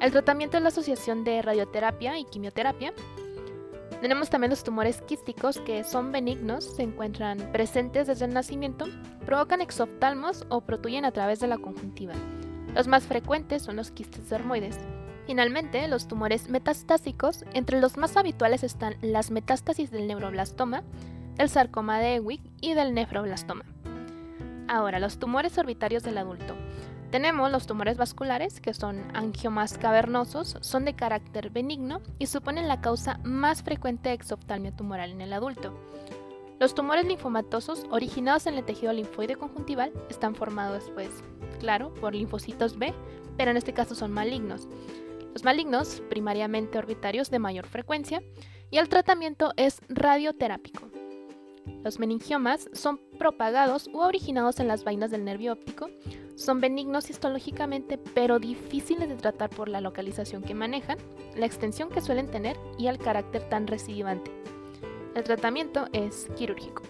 El 0.00 0.10
tratamiento 0.10 0.56
es 0.56 0.62
la 0.62 0.70
asociación 0.70 1.24
de 1.24 1.42
radioterapia 1.42 2.18
y 2.18 2.24
quimioterapia. 2.24 2.92
Tenemos 4.00 4.30
también 4.30 4.50
los 4.50 4.64
tumores 4.64 5.02
quísticos 5.02 5.60
que 5.60 5.84
son 5.84 6.12
benignos, 6.12 6.64
se 6.64 6.82
encuentran 6.82 7.38
presentes 7.52 8.06
desde 8.06 8.24
el 8.24 8.32
nacimiento, 8.32 8.86
provocan 9.26 9.60
exoftalmos 9.60 10.46
o 10.48 10.60
protuyen 10.60 11.04
a 11.04 11.12
través 11.12 11.40
de 11.40 11.48
la 11.48 11.58
conjuntiva. 11.58 12.14
Los 12.74 12.86
más 12.86 13.04
frecuentes 13.04 13.62
son 13.62 13.76
los 13.76 13.90
quistes 13.90 14.28
dermoides. 14.30 14.78
Finalmente, 15.26 15.86
los 15.88 16.08
tumores 16.08 16.48
metastásicos, 16.48 17.44
entre 17.52 17.80
los 17.80 17.96
más 17.96 18.16
habituales 18.16 18.64
están 18.64 18.96
las 19.02 19.30
metástasis 19.30 19.90
del 19.90 20.06
neuroblastoma, 20.06 20.82
el 21.36 21.48
sarcoma 21.48 21.98
de 21.98 22.16
Ewig 22.16 22.40
y 22.60 22.74
del 22.74 22.94
nefroblastoma. 22.94 23.64
Ahora, 24.68 24.98
los 24.98 25.18
tumores 25.18 25.58
orbitarios 25.58 26.02
del 26.02 26.18
adulto. 26.18 26.54
Tenemos 27.10 27.50
los 27.50 27.66
tumores 27.66 27.96
vasculares, 27.96 28.60
que 28.60 28.74
son 28.74 29.02
angiomas 29.14 29.78
cavernosos, 29.78 30.58
son 30.60 30.84
de 30.84 30.94
carácter 30.94 31.48
benigno 31.48 32.02
y 32.18 32.26
suponen 32.26 32.68
la 32.68 32.82
causa 32.82 33.18
más 33.24 33.62
frecuente 33.62 34.10
de 34.10 34.14
exoftalmia 34.14 34.76
tumoral 34.76 35.12
en 35.12 35.22
el 35.22 35.32
adulto. 35.32 35.72
Los 36.58 36.74
tumores 36.74 37.06
linfomatosos 37.06 37.86
originados 37.90 38.46
en 38.46 38.54
el 38.54 38.64
tejido 38.64 38.92
linfoide 38.92 39.36
conjuntival 39.36 39.92
están 40.10 40.34
formados, 40.34 40.90
pues, 40.94 41.10
claro, 41.58 41.92
por 41.94 42.14
linfocitos 42.14 42.78
B, 42.78 42.94
pero 43.36 43.50
en 43.50 43.56
este 43.56 43.72
caso 43.72 43.94
son 43.94 44.12
malignos. 44.12 44.68
Los 45.32 45.44
malignos, 45.44 46.02
primariamente 46.08 46.78
orbitarios 46.78 47.30
de 47.30 47.38
mayor 47.38 47.66
frecuencia, 47.66 48.22
y 48.70 48.78
el 48.78 48.88
tratamiento 48.88 49.52
es 49.56 49.80
radioterápico. 49.88 50.90
Los 51.84 51.98
meningiomas 51.98 52.68
son 52.72 53.00
propagados 53.18 53.88
o 53.92 53.98
originados 53.98 54.60
en 54.60 54.68
las 54.68 54.84
vainas 54.84 55.10
del 55.10 55.24
nervio 55.24 55.52
óptico, 55.52 55.88
son 56.34 56.60
benignos 56.60 57.10
histológicamente 57.10 57.98
pero 57.98 58.38
difíciles 58.38 59.08
de 59.08 59.16
tratar 59.16 59.50
por 59.50 59.68
la 59.68 59.80
localización 59.80 60.42
que 60.42 60.54
manejan, 60.54 60.98
la 61.36 61.46
extensión 61.46 61.88
que 61.88 62.00
suelen 62.00 62.30
tener 62.30 62.56
y 62.78 62.86
el 62.86 62.98
carácter 62.98 63.48
tan 63.48 63.66
recidivante. 63.66 64.30
El 65.14 65.24
tratamiento 65.24 65.86
es 65.92 66.28
quirúrgico. 66.36 66.82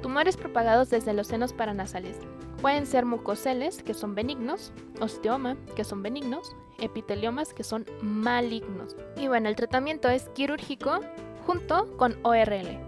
Tumores 0.00 0.36
propagados 0.36 0.90
desde 0.90 1.12
los 1.12 1.26
senos 1.26 1.52
paranasales. 1.52 2.18
Pueden 2.60 2.86
ser 2.86 3.04
mucoceles, 3.04 3.82
que 3.82 3.94
son 3.94 4.14
benignos, 4.14 4.72
osteoma, 5.00 5.56
que 5.76 5.84
son 5.84 6.02
benignos, 6.02 6.56
epiteliomas, 6.78 7.52
que 7.52 7.64
son 7.64 7.84
malignos. 8.02 8.96
Y 9.16 9.28
bueno, 9.28 9.48
el 9.48 9.56
tratamiento 9.56 10.08
es 10.08 10.28
quirúrgico 10.30 11.00
junto 11.46 11.96
con 11.96 12.16
ORL. 12.22 12.78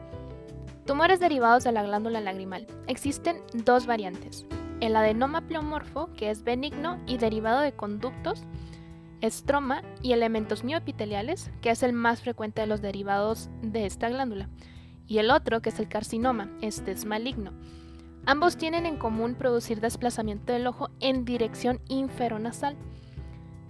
Tumores 0.87 1.21
derivados 1.21 1.65
de 1.65 1.73
la 1.73 1.83
glándula 1.83 2.21
lagrimal. 2.21 2.67
Existen 2.87 3.43
dos 3.53 3.87
variantes. 3.87 4.47
El 4.81 4.97
adenoma 4.97 5.43
pleomorfo, 5.43 6.09
que 6.17 6.31
es 6.31 6.45
benigno 6.45 6.99
y 7.07 7.19
derivado 7.19 7.61
de 7.61 7.73
conductos, 7.73 8.45
estroma 9.21 9.83
y 10.03 10.13
elementos 10.13 10.65
mioepiteliales, 10.65 11.51
que 11.61 11.71
es 11.71 11.83
el 11.83 11.93
más 11.93 12.23
frecuente 12.23 12.63
de 12.63 12.69
los 12.69 12.81
derivados 12.81 13.51
de 13.61 13.87
esta 13.87 14.09
glándula. 14.09 14.49
Y 15.07 15.19
el 15.19 15.31
otro, 15.31 15.61
que 15.61 15.71
es 15.71 15.79
el 15.79 15.89
carcinoma, 15.89 16.51
este 16.63 16.93
es 16.93 17.05
maligno. 17.05 17.53
Ambos 18.29 18.59
tienen 18.59 18.85
en 18.85 18.99
común 18.99 19.37
producir 19.37 19.81
desplazamiento 19.81 20.53
del 20.53 20.67
ojo 20.67 20.91
en 21.01 21.25
dirección 21.25 21.81
inferonasal. 21.89 22.77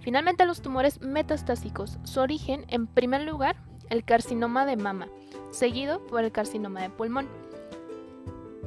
Finalmente, 0.01 0.45
los 0.45 0.61
tumores 0.61 0.99
metastásicos, 0.99 1.97
su 2.03 2.19
origen, 2.19 2.65
en 2.67 2.85
primer 2.85 3.21
lugar, 3.21 3.55
el 3.89 4.03
carcinoma 4.03 4.65
de 4.65 4.75
mama, 4.75 5.07
seguido 5.49 6.05
por 6.07 6.25
el 6.25 6.33
carcinoma 6.33 6.81
de 6.81 6.89
pulmón. 6.89 7.29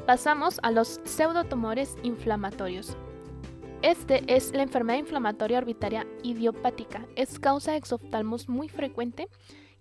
Pasamos 0.07 0.61
a 0.63 0.71
los 0.71 0.99
pseudotumores 1.05 1.95
inflamatorios. 2.03 2.97
Este 3.83 4.23
es 4.35 4.55
la 4.55 4.63
enfermedad 4.63 4.99
inflamatoria 4.99 5.59
orbitaria 5.59 6.07
idiopática. 6.23 7.07
Es 7.17 7.39
causa 7.39 7.73
de 7.73 7.77
exoftalmos 7.77 8.49
muy 8.49 8.71
frecuente 8.71 9.29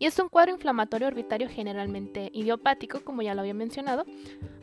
y 0.02 0.08
es 0.08 0.18
un 0.18 0.30
cuadro 0.30 0.52
inflamatorio 0.52 1.08
orbitario 1.08 1.48
generalmente 1.48 2.32
idiopático, 2.34 3.02
como 3.02 3.22
ya 3.22 3.36
lo 3.36 3.42
había 3.42 3.54
mencionado, 3.54 4.04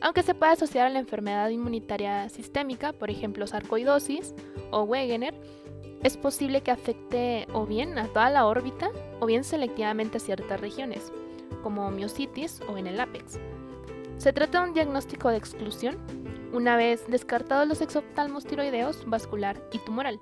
aunque 0.01 0.21
se 0.21 0.33
puede 0.33 0.51
asociar 0.51 0.85
a 0.85 0.89
la 0.89 0.99
enfermedad 0.99 1.47
inmunitaria 1.47 2.27
sistémica, 2.27 2.91
por 2.91 3.09
ejemplo 3.09 3.47
sarcoidosis 3.47 4.35
o 4.71 4.83
Wegener, 4.83 5.33
es 6.03 6.17
posible 6.17 6.59
que 6.59 6.71
afecte 6.71 7.47
o 7.53 7.65
bien 7.65 7.97
a 7.97 8.07
toda 8.07 8.29
la 8.29 8.47
órbita 8.47 8.91
o 9.21 9.27
bien 9.27 9.45
selectivamente 9.45 10.17
a 10.17 10.19
ciertas 10.19 10.59
regiones, 10.59 11.09
como 11.63 11.89
miositis 11.89 12.59
o 12.67 12.77
en 12.77 12.87
el 12.87 12.99
ápex. 12.99 13.39
Se 14.17 14.33
trata 14.33 14.59
de 14.61 14.67
un 14.67 14.73
diagnóstico 14.73 15.29
de 15.29 15.37
exclusión, 15.37 15.97
una 16.51 16.75
vez 16.75 17.07
descartados 17.07 17.65
los 17.65 17.79
exoftalmos 17.79 18.43
tiroideos, 18.43 19.09
vascular 19.09 19.63
y 19.71 19.79
tumoral. 19.79 20.19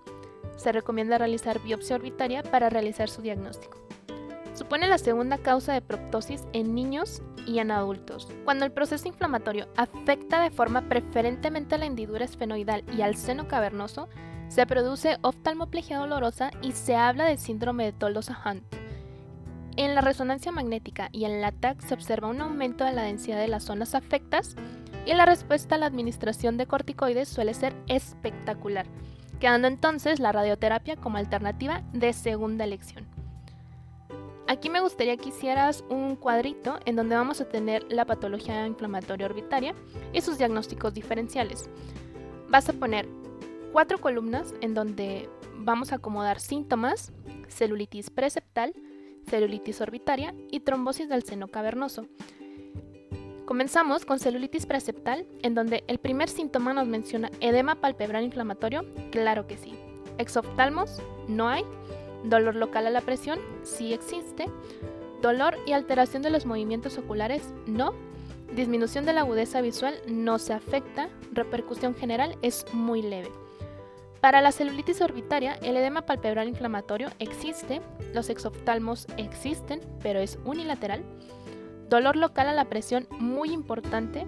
Se 0.58 0.72
recomienda 0.72 1.18
realizar 1.18 1.60
biopsia 1.64 1.96
orbitaria 1.96 2.44
para 2.44 2.70
realizar 2.70 3.10
su 3.10 3.24
diagnóstico. 3.24 3.87
Supone 4.58 4.88
la 4.88 4.98
segunda 4.98 5.38
causa 5.38 5.74
de 5.74 5.82
proptosis 5.82 6.48
en 6.52 6.74
niños 6.74 7.22
y 7.46 7.60
en 7.60 7.70
adultos. 7.70 8.28
Cuando 8.44 8.66
el 8.66 8.72
proceso 8.72 9.08
inflamatorio 9.08 9.68
afecta 9.78 10.42
de 10.42 10.50
forma 10.50 10.90
preferentemente 10.90 11.76
a 11.76 11.78
la 11.78 11.86
hendidura 11.86 12.26
esfenoidal 12.26 12.84
y 12.92 13.04
al 13.04 13.16
seno 13.16 13.48
cavernoso, 13.48 14.10
se 14.48 14.66
produce 14.66 15.18
oftalmoplegia 15.22 16.00
dolorosa 16.00 16.50
y 16.64 16.72
se 16.72 16.96
habla 16.96 17.26
del 17.26 17.38
síndrome 17.38 17.86
de 17.86 17.94
Tolosa-Hunt. 17.94 18.64
En 19.76 19.94
la 19.94 20.02
resonancia 20.02 20.52
magnética 20.52 21.10
y 21.12 21.26
en 21.26 21.40
la 21.40 21.52
TAC 21.52 21.80
se 21.82 21.94
observa 21.94 22.28
un 22.28 22.42
aumento 22.42 22.84
de 22.84 22.94
la 22.94 23.04
densidad 23.04 23.40
de 23.40 23.50
las 23.50 23.66
zonas 23.66 23.94
afectas 23.94 24.56
y 25.06 25.14
la 25.14 25.28
respuesta 25.28 25.76
a 25.76 25.78
la 25.78 25.86
administración 25.86 26.58
de 26.58 26.66
corticoides 26.66 27.30
suele 27.30 27.54
ser 27.54 27.76
espectacular, 27.88 28.88
quedando 29.40 29.68
entonces 29.68 30.20
la 30.20 30.32
radioterapia 30.32 30.96
como 30.96 31.18
alternativa 31.18 31.84
de 31.94 32.12
segunda 32.12 32.64
elección. 32.64 33.17
Aquí 34.58 34.72
me 34.72 34.80
gustaría 34.80 35.18
que 35.18 35.30
hicieras 35.30 35.84
un 35.88 36.16
cuadrito 36.16 36.80
en 36.86 36.96
donde 36.96 37.16
vamos 37.16 37.42
a 37.42 37.48
tener 37.48 37.86
la 37.90 38.06
patología 38.06 38.66
inflamatoria 38.66 39.28
orbitaria 39.28 39.76
y 40.14 40.22
sus 40.22 40.40
diagnósticos 40.40 40.96
diferenciales. 40.96 41.70
Vas 42.50 42.68
a 42.68 42.74
poner 42.74 43.08
cuatro 43.72 44.00
columnas 44.00 44.56
en 44.62 44.74
donde 44.74 45.30
vamos 45.60 45.92
a 45.92 45.98
acomodar 45.98 46.40
síntomas, 46.40 47.12
celulitis 47.48 48.10
preceptal, 48.10 48.74
celulitis 49.30 49.80
orbitaria 49.80 50.34
y 50.50 50.62
trombosis 50.62 51.08
del 51.08 51.22
seno 51.22 51.50
cavernoso. 51.50 52.08
Comenzamos 53.46 54.06
con 54.06 54.18
celulitis 54.18 54.66
preceptal, 54.66 55.28
en 55.44 55.54
donde 55.54 55.84
el 55.86 56.00
primer 56.00 56.30
síntoma 56.30 56.74
nos 56.74 56.88
menciona 56.88 57.30
edema 57.42 57.76
palpebral 57.76 58.24
inflamatorio, 58.24 58.92
claro 59.12 59.46
que 59.46 59.56
sí. 59.56 59.76
Exoftalmos, 60.18 61.00
no 61.28 61.48
hay. 61.48 61.64
Dolor 62.24 62.56
local 62.56 62.88
a 62.88 62.90
la 62.90 63.02
presión, 63.02 63.40
sí 63.64 63.94
existe. 63.94 64.46
Dolor 65.22 65.58
y 65.66 65.72
alteración 65.72 66.22
de 66.22 66.30
los 66.30 66.46
movimientos 66.46 66.98
oculares, 66.98 67.54
no. 67.66 67.94
Disminución 68.56 69.06
de 69.06 69.14
la 69.14 69.22
agudeza 69.22 69.62
visual 69.62 69.96
no 70.08 70.40
se 70.40 70.54
afecta. 70.54 71.10
Repercusión 71.32 71.96
general 71.96 72.38
es 72.42 72.66
muy 72.74 73.02
leve. 73.02 73.30
Para 74.22 74.42
la 74.42 74.52
celulitis 74.52 75.02
orbitaria, 75.02 75.54
el 75.62 75.78
edema 75.78 76.02
palpebral 76.02 76.48
inflamatorio 76.48 77.10
existe, 77.20 77.82
los 78.14 78.30
exoftalmos 78.30 79.08
existen, 79.18 79.80
pero 80.02 80.20
es 80.20 80.40
unilateral. 80.44 81.04
Dolor 81.90 82.16
local 82.16 82.48
a 82.48 82.54
la 82.54 82.66
presión 82.66 83.08
muy 83.12 83.52
importante. 83.52 84.26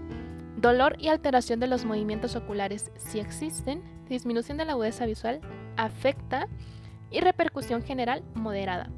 Dolor 0.58 0.96
y 1.00 1.08
alteración 1.08 1.60
de 1.60 1.68
los 1.68 1.86
movimientos 1.86 2.36
oculares 2.36 2.92
sí 2.98 3.20
existen. 3.20 3.82
Disminución 4.08 4.58
de 4.58 4.66
la 4.66 4.74
agudeza 4.74 5.06
visual 5.06 5.42
afecta 5.76 6.48
y 7.12 7.22
repercusión 7.22 7.84
general 7.84 8.24
moderada. 8.36 8.90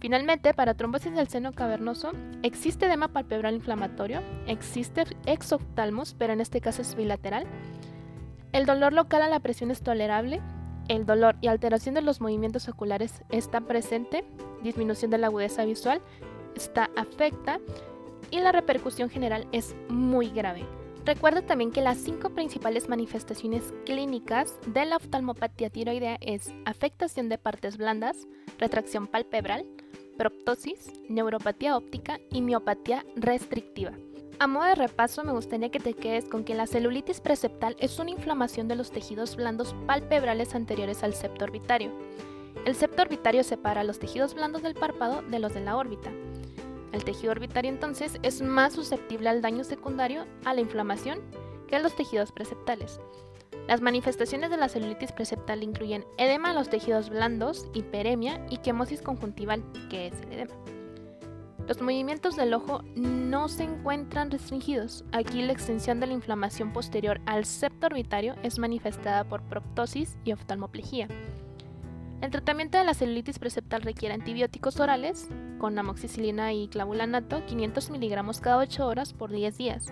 Finalmente, 0.00 0.54
para 0.54 0.74
trombosis 0.74 1.14
del 1.14 1.28
seno 1.28 1.52
cavernoso, 1.52 2.12
existe 2.42 2.86
edema 2.86 3.08
palpebral 3.08 3.54
inflamatorio, 3.54 4.22
existe 4.46 5.04
exoftalmos, 5.26 6.14
pero 6.14 6.32
en 6.32 6.40
este 6.40 6.60
caso 6.60 6.80
es 6.80 6.94
bilateral. 6.94 7.46
El 8.52 8.64
dolor 8.64 8.92
local 8.92 9.22
a 9.22 9.28
la 9.28 9.40
presión 9.40 9.70
es 9.70 9.82
tolerable, 9.82 10.40
el 10.88 11.04
dolor 11.04 11.36
y 11.40 11.48
alteración 11.48 11.94
de 11.94 12.02
los 12.02 12.20
movimientos 12.20 12.68
oculares 12.68 13.22
está 13.28 13.60
presente, 13.60 14.24
disminución 14.62 15.10
de 15.10 15.18
la 15.18 15.28
agudeza 15.28 15.64
visual 15.64 16.00
está 16.56 16.90
afecta 16.96 17.60
y 18.30 18.40
la 18.40 18.52
repercusión 18.52 19.10
general 19.10 19.46
es 19.52 19.74
muy 19.88 20.30
grave. 20.30 20.64
Recuerda 21.10 21.42
también 21.42 21.72
que 21.72 21.80
las 21.80 21.98
cinco 21.98 22.30
principales 22.30 22.88
manifestaciones 22.88 23.74
clínicas 23.84 24.54
de 24.68 24.84
la 24.84 24.94
oftalmopatía 24.94 25.68
tiroidea 25.68 26.16
es 26.20 26.54
afectación 26.64 27.28
de 27.28 27.36
partes 27.36 27.78
blandas, 27.78 28.28
retracción 28.60 29.08
palpebral, 29.08 29.66
proptosis, 30.16 30.92
neuropatía 31.08 31.76
óptica 31.76 32.20
y 32.30 32.42
miopatía 32.42 33.04
restrictiva. 33.16 33.90
A 34.38 34.46
modo 34.46 34.66
de 34.66 34.76
repaso, 34.76 35.24
me 35.24 35.32
gustaría 35.32 35.72
que 35.72 35.80
te 35.80 35.94
quedes 35.94 36.26
con 36.26 36.44
que 36.44 36.54
la 36.54 36.68
celulitis 36.68 37.20
preceptal 37.20 37.74
es 37.80 37.98
una 37.98 38.12
inflamación 38.12 38.68
de 38.68 38.76
los 38.76 38.92
tejidos 38.92 39.34
blandos 39.34 39.74
palpebrales 39.88 40.54
anteriores 40.54 41.02
al 41.02 41.14
septo 41.14 41.44
orbitario. 41.44 41.90
El 42.64 42.76
septo 42.76 43.02
orbitario 43.02 43.42
separa 43.42 43.82
los 43.82 43.98
tejidos 43.98 44.34
blandos 44.34 44.62
del 44.62 44.74
párpado 44.74 45.22
de 45.22 45.40
los 45.40 45.54
de 45.54 45.60
la 45.60 45.76
órbita. 45.76 46.12
El 46.92 47.04
tejido 47.04 47.32
orbitario 47.32 47.70
entonces 47.70 48.18
es 48.22 48.42
más 48.42 48.72
susceptible 48.72 49.28
al 49.28 49.42
daño 49.42 49.64
secundario 49.64 50.26
a 50.44 50.54
la 50.54 50.60
inflamación 50.60 51.20
que 51.68 51.78
los 51.78 51.94
tejidos 51.94 52.32
preceptales. 52.32 53.00
Las 53.68 53.80
manifestaciones 53.80 54.50
de 54.50 54.56
la 54.56 54.68
celulitis 54.68 55.12
preceptal 55.12 55.62
incluyen 55.62 56.04
edema 56.18 56.50
en 56.50 56.56
los 56.56 56.68
tejidos 56.68 57.08
blandos, 57.08 57.68
hiperemia 57.72 58.44
y 58.50 58.58
quemosis 58.58 59.02
conjuntival, 59.02 59.62
que 59.88 60.08
es 60.08 60.20
el 60.22 60.32
edema. 60.32 60.54
Los 61.68 61.80
movimientos 61.80 62.34
del 62.34 62.52
ojo 62.52 62.82
no 62.96 63.48
se 63.48 63.62
encuentran 63.62 64.32
restringidos. 64.32 65.04
Aquí 65.12 65.40
la 65.42 65.52
extensión 65.52 66.00
de 66.00 66.08
la 66.08 66.14
inflamación 66.14 66.72
posterior 66.72 67.20
al 67.26 67.44
septo 67.44 67.86
orbitario 67.86 68.34
es 68.42 68.58
manifestada 68.58 69.22
por 69.22 69.42
proptosis 69.42 70.18
y 70.24 70.32
oftalmoplejía. 70.32 71.06
El 72.20 72.30
tratamiento 72.30 72.76
de 72.76 72.84
la 72.84 72.92
celulitis 72.92 73.38
preceptal 73.38 73.80
requiere 73.80 74.14
antibióticos 74.14 74.78
orales 74.78 75.28
con 75.58 75.78
amoxicilina 75.78 76.52
y 76.52 76.68
clavulanato 76.68 77.46
500 77.46 77.90
miligramos 77.90 78.40
cada 78.40 78.58
8 78.58 78.86
horas 78.86 79.14
por 79.14 79.30
10 79.30 79.56
días. 79.56 79.86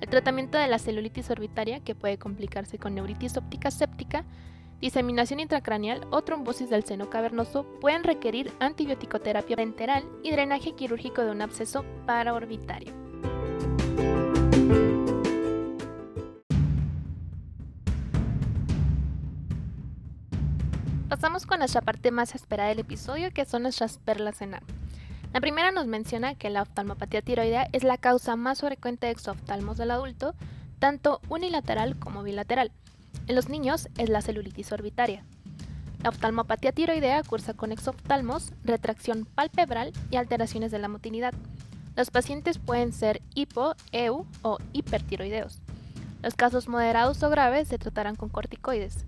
El 0.00 0.08
tratamiento 0.08 0.58
de 0.58 0.68
la 0.68 0.78
celulitis 0.78 1.28
orbitaria, 1.28 1.80
que 1.80 1.96
puede 1.96 2.18
complicarse 2.18 2.78
con 2.78 2.94
neuritis 2.94 3.36
óptica 3.36 3.72
séptica, 3.72 4.24
diseminación 4.80 5.40
intracraneal 5.40 6.06
o 6.10 6.22
trombosis 6.22 6.70
del 6.70 6.84
seno 6.84 7.10
cavernoso 7.10 7.66
pueden 7.80 8.04
requerir 8.04 8.52
antibiótico-terapia 8.60 9.56
enteral 9.58 10.04
y 10.22 10.30
drenaje 10.30 10.72
quirúrgico 10.72 11.22
de 11.22 11.32
un 11.32 11.42
absceso 11.42 11.84
paraorbitario. 12.06 13.05
Pasamos 21.26 21.46
con 21.46 21.58
nuestra 21.58 21.80
parte 21.80 22.12
más 22.12 22.36
esperada 22.36 22.68
del 22.68 22.78
episodio, 22.78 23.32
que 23.32 23.44
son 23.44 23.62
nuestras 23.62 23.98
perlas 23.98 24.40
en 24.42 24.54
A. 24.54 24.62
La 25.32 25.40
primera 25.40 25.72
nos 25.72 25.88
menciona 25.88 26.36
que 26.36 26.50
la 26.50 26.62
oftalmopatía 26.62 27.20
tiroidea 27.20 27.68
es 27.72 27.82
la 27.82 27.98
causa 27.98 28.36
más 28.36 28.60
frecuente 28.60 29.06
de 29.06 29.12
exoftalmos 29.12 29.76
del 29.76 29.90
adulto, 29.90 30.36
tanto 30.78 31.20
unilateral 31.28 31.98
como 31.98 32.22
bilateral. 32.22 32.70
En 33.26 33.34
los 33.34 33.48
niños 33.48 33.88
es 33.98 34.08
la 34.08 34.22
celulitis 34.22 34.70
orbitaria. 34.70 35.24
La 36.04 36.10
oftalmopatía 36.10 36.70
tiroidea 36.70 37.24
cursa 37.24 37.54
con 37.54 37.72
exoftalmos, 37.72 38.52
retracción 38.62 39.24
palpebral 39.24 39.92
y 40.12 40.18
alteraciones 40.18 40.70
de 40.70 40.78
la 40.78 40.86
motilidad. 40.86 41.34
Los 41.96 42.12
pacientes 42.12 42.58
pueden 42.58 42.92
ser 42.92 43.20
hipo, 43.34 43.74
EU 43.90 44.26
o 44.42 44.58
hipertiroideos. 44.72 45.60
Los 46.22 46.36
casos 46.36 46.68
moderados 46.68 47.20
o 47.24 47.30
graves 47.30 47.66
se 47.66 47.78
tratarán 47.78 48.14
con 48.14 48.28
corticoides. 48.28 49.04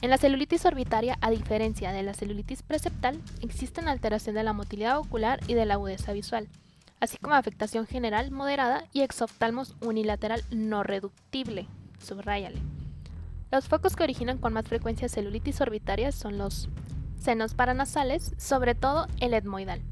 En 0.00 0.10
la 0.10 0.18
celulitis 0.18 0.64
orbitaria, 0.64 1.18
a 1.20 1.30
diferencia 1.30 1.90
de 1.90 2.04
la 2.04 2.14
celulitis 2.14 2.62
preceptal, 2.62 3.20
existen 3.42 3.88
alteración 3.88 4.36
de 4.36 4.44
la 4.44 4.52
motilidad 4.52 4.98
ocular 4.98 5.40
y 5.48 5.54
de 5.54 5.66
la 5.66 5.74
agudeza 5.74 6.12
visual, 6.12 6.46
así 7.00 7.18
como 7.18 7.34
afectación 7.34 7.84
general 7.84 8.30
moderada 8.30 8.84
y 8.92 9.00
exoftalmos 9.00 9.74
unilateral 9.80 10.44
no 10.52 10.84
reductible. 10.84 11.66
Subrayale. 11.98 12.60
Los 13.50 13.66
focos 13.66 13.96
que 13.96 14.04
originan 14.04 14.38
con 14.38 14.52
más 14.52 14.68
frecuencia 14.68 15.08
celulitis 15.08 15.60
orbitaria 15.60 16.12
son 16.12 16.38
los 16.38 16.68
senos 17.18 17.54
paranasales, 17.54 18.34
sobre 18.36 18.76
todo 18.76 19.08
el 19.20 19.34
etmoidal. 19.34 19.82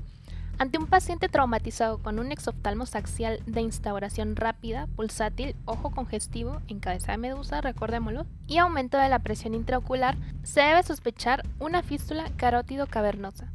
Ante 0.58 0.78
un 0.78 0.86
paciente 0.86 1.28
traumatizado 1.28 1.98
con 1.98 2.18
un 2.18 2.32
exoftalmos 2.32 2.94
axial 2.94 3.42
de 3.44 3.60
instauración 3.60 4.36
rápida, 4.36 4.86
pulsátil, 4.96 5.54
ojo 5.66 5.90
congestivo, 5.90 6.62
en 6.66 6.80
cabeza 6.80 7.12
de 7.12 7.18
medusa, 7.18 7.60
recordémoslo, 7.60 8.24
y 8.46 8.56
aumento 8.56 8.96
de 8.96 9.10
la 9.10 9.18
presión 9.18 9.52
intraocular, 9.52 10.16
se 10.44 10.62
debe 10.62 10.82
sospechar 10.82 11.42
una 11.58 11.82
fístula 11.82 12.30
carótido 12.36 12.86
cavernosa. 12.86 13.52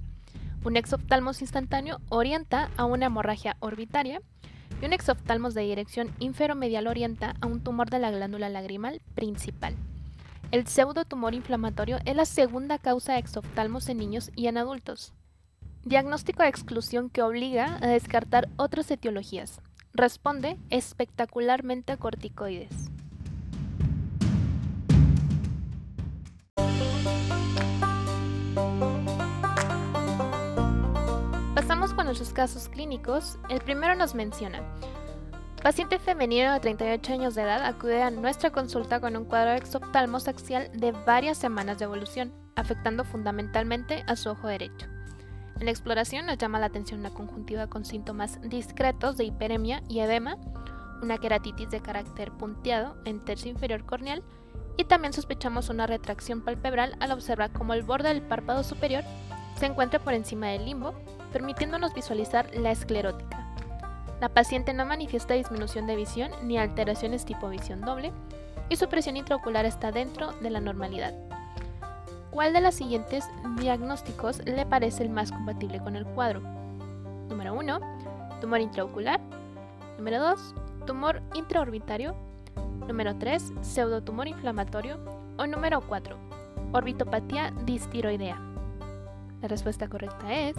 Un 0.64 0.78
exoftalmos 0.78 1.42
instantáneo 1.42 2.00
orienta 2.10 2.70
a 2.78 2.86
una 2.86 3.08
hemorragia 3.08 3.58
orbitaria 3.62 4.22
y 4.80 4.86
un 4.86 4.94
exoftalmos 4.94 5.56
de 5.56 5.62
dirección 5.62 6.14
inferomedial 6.20 6.86
orienta 6.86 7.34
a 7.42 7.48
un 7.48 7.62
tumor 7.62 7.90
de 7.90 7.98
la 7.98 8.12
glándula 8.12 8.48
lagrimal 8.50 9.02
principal. 9.16 9.76
El 10.52 10.68
pseudotumor 10.68 11.34
inflamatorio 11.34 11.98
es 12.06 12.16
la 12.16 12.26
segunda 12.26 12.78
causa 12.78 13.14
de 13.14 13.20
exoftalmos 13.20 13.90
en 13.90 13.98
niños 13.98 14.30
y 14.36 14.46
en 14.46 14.60
adultos. 14.60 15.16
Diagnóstico 15.84 16.44
de 16.44 16.50
exclusión 16.50 17.10
que 17.10 17.24
obliga 17.24 17.78
a 17.82 17.88
descartar 17.88 18.50
otras 18.58 18.92
etiologías. 18.92 19.62
Responde 19.94 20.58
espectacularmente 20.70 21.92
a 21.92 21.98
corticoides. 21.98 22.92
Pasamos 31.56 31.94
con 31.94 32.06
nuestros 32.06 32.32
casos 32.32 32.70
clínicos. 32.70 33.40
El 33.50 33.60
primero 33.62 33.96
nos 33.96 34.14
menciona 34.14 34.62
Paciente 35.64 36.00
femenino 36.00 36.54
de 36.54 36.60
38 36.60 37.14
años 37.14 37.36
de 37.36 37.44
edad 37.44 37.64
acude 37.64 38.02
a 38.02 38.10
nuestra 38.10 38.50
consulta 38.50 39.00
con 39.00 39.16
un 39.16 39.26
cuadro 39.26 39.52
de 39.52 39.58
exoftalmos 39.58 40.28
axial 40.28 40.72
de 40.74 40.92
varias 40.92 41.38
semanas 41.38 41.78
de 41.78 41.86
evolución, 41.86 42.34
afectando 42.56 43.06
fundamentalmente 43.06 44.04
a 44.08 44.16
su 44.16 44.32
ojo 44.32 44.48
derecho. 44.48 44.91
En 45.62 45.66
la 45.66 45.72
exploración 45.72 46.26
nos 46.26 46.40
llama 46.40 46.60
la 46.60 46.66
atención 46.66 47.02
una 47.02 47.12
conjuntiva 47.12 47.68
con 47.68 47.86
síntomas 47.86 48.42
discretos 48.42 49.16
de 49.16 49.26
hiperemia 49.26 49.84
y 49.88 50.00
edema, 50.00 50.38
una 51.04 51.20
queratitis 51.20 51.70
de 51.70 51.82
carácter 51.82 52.32
punteado 52.32 52.98
en 53.06 53.24
tercio 53.24 53.52
inferior 53.52 53.86
corneal 53.86 54.24
y 54.76 54.86
también 54.86 55.14
sospechamos 55.14 55.70
una 55.70 55.86
retracción 55.86 56.42
palpebral 56.42 56.98
al 57.00 57.12
observar 57.12 57.52
cómo 57.52 57.76
el 57.76 57.84
borde 57.84 58.10
del 58.10 58.24
párpado 58.24 58.64
superior 58.64 59.04
se 59.56 59.68
encuentra 59.68 60.00
por 60.00 60.16
encima 60.16 60.48
del 60.48 60.66
limbo, 60.66 60.96
permitiéndonos 61.32 61.94
visualizar 61.94 62.50
la 62.56 62.72
esclerótica. 62.72 63.54
La 64.20 64.30
paciente 64.30 64.74
no 64.74 64.88
manifiesta 64.88 65.36
disminución 65.36 65.86
de 65.86 65.96
visión 65.96 66.32
ni 66.42 66.58
alteraciones 66.58 67.24
tipo 67.24 67.50
visión 67.50 67.82
doble 67.82 68.12
y 68.70 68.78
su 68.78 68.90
presión 68.90 69.16
intraocular 69.16 69.68
está 69.68 69.92
dentro 69.92 70.32
de 70.42 70.50
la 70.50 70.60
normalidad. 70.60 71.14
¿Cuál 72.32 72.54
de 72.54 72.62
los 72.62 72.76
siguientes 72.76 73.30
diagnósticos 73.58 74.42
le 74.46 74.66
parece 74.66 75.04
el 75.04 75.10
más 75.10 75.34
compatible 75.34 75.82
con 75.82 75.98
el 75.98 76.06
cuadro? 76.06 76.40
Número 77.30 77.54
1. 77.54 77.80
Tumor 78.40 78.62
intraocular. 78.62 79.20
Número 79.98 80.22
2. 80.22 80.56
Tumor 80.88 81.22
intraorbitario. 81.36 82.16
Número 82.88 83.18
3. 83.18 83.54
Pseudotumor 83.62 84.30
inflamatorio. 84.30 84.98
O 85.38 85.46
número 85.46 85.82
4. 85.82 86.18
Orbitopatía 86.72 87.52
distiroidea. 87.66 88.40
La 89.42 89.50
respuesta 89.50 89.90
correcta 89.90 90.34
es 90.34 90.56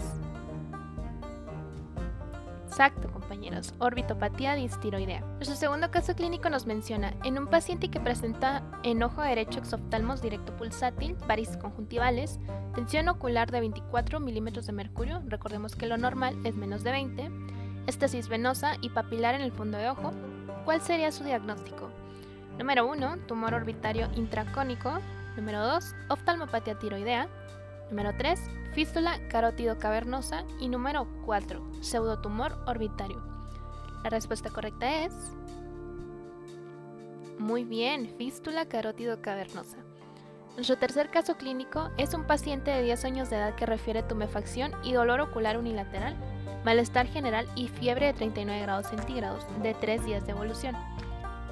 Exacto, 2.73 3.13
compañeros, 3.13 3.75
orbitopatía 3.81 4.55
distiroidea. 4.55 5.21
Nuestro 5.35 5.57
segundo 5.57 5.91
caso 5.91 6.15
clínico 6.15 6.49
nos 6.49 6.65
menciona 6.67 7.13
en 7.23 7.39
un 7.39 7.47
paciente 7.47 7.91
que 7.91 8.01
presenta 8.01 8.63
en 8.83 9.03
ojo 9.03 9.21
derecho 9.21 9.59
exoftalmos 9.59 10.23
directo 10.23 10.57
pulsátil, 10.57 11.15
varices 11.29 11.59
conjuntivales, 11.59 12.41
tensión 12.75 13.11
ocular 13.11 13.51
de 13.51 13.61
24 13.61 14.21
milímetros 14.21 14.67
de 14.67 14.73
mercurio, 14.73 15.23
recordemos 15.27 15.77
que 15.77 15.85
lo 15.85 15.99
normal 15.99 16.35
es 16.45 16.55
menos 16.55 16.83
de 16.83 16.93
20, 16.93 17.31
estasis 17.89 18.29
venosa 18.31 18.79
y 18.81 18.89
papilar 18.89 19.35
en 19.35 19.43
el 19.43 19.53
fondo 19.53 19.77
de 19.77 19.91
ojo. 19.91 20.13
¿Cuál 20.65 20.81
sería 20.81 21.13
su 21.13 21.25
diagnóstico? 21.25 21.91
Número 22.57 22.87
1, 22.87 23.19
tumor 23.29 23.53
orbitario 23.53 24.09
intracónico. 24.17 24.99
Número 25.37 25.63
2, 25.63 25.95
oftalmopatía 26.09 26.79
tiroidea. 26.79 27.29
Número 27.91 28.13
3, 28.17 28.41
fístula 28.73 29.19
carótido 29.29 29.79
cavernosa. 29.79 30.45
Y 30.61 30.69
número 30.69 31.07
4, 31.25 31.63
pseudotumor 31.81 32.59
orbitario. 32.67 33.23
La 34.03 34.11
respuesta 34.11 34.51
correcta 34.51 35.05
es... 35.05 35.13
Muy 37.39 37.65
bien, 37.65 38.15
fístula 38.19 38.67
carótido 38.67 39.21
cavernosa. 39.21 39.79
Nuestro 40.55 40.77
tercer 40.77 41.11
caso 41.11 41.37
clínico 41.37 41.91
es 41.97 42.13
un 42.13 42.27
paciente 42.27 42.71
de 42.71 42.83
10 42.83 43.05
años 43.07 43.31
de 43.31 43.37
edad 43.37 43.55
que 43.55 43.65
refiere 43.65 44.03
tumefacción 44.03 44.73
y 44.85 44.93
dolor 44.93 45.21
ocular 45.21 45.57
unilateral, 45.57 46.15
malestar 46.65 47.07
general 47.07 47.49
y 47.57 47.69
fiebre 47.69 48.07
de 48.07 48.13
39 48.13 48.63
grados 48.63 48.87
centígrados 48.89 49.47
de 49.63 49.73
3 49.75 50.05
días 50.05 50.27
de 50.27 50.33
evolución. 50.33 50.77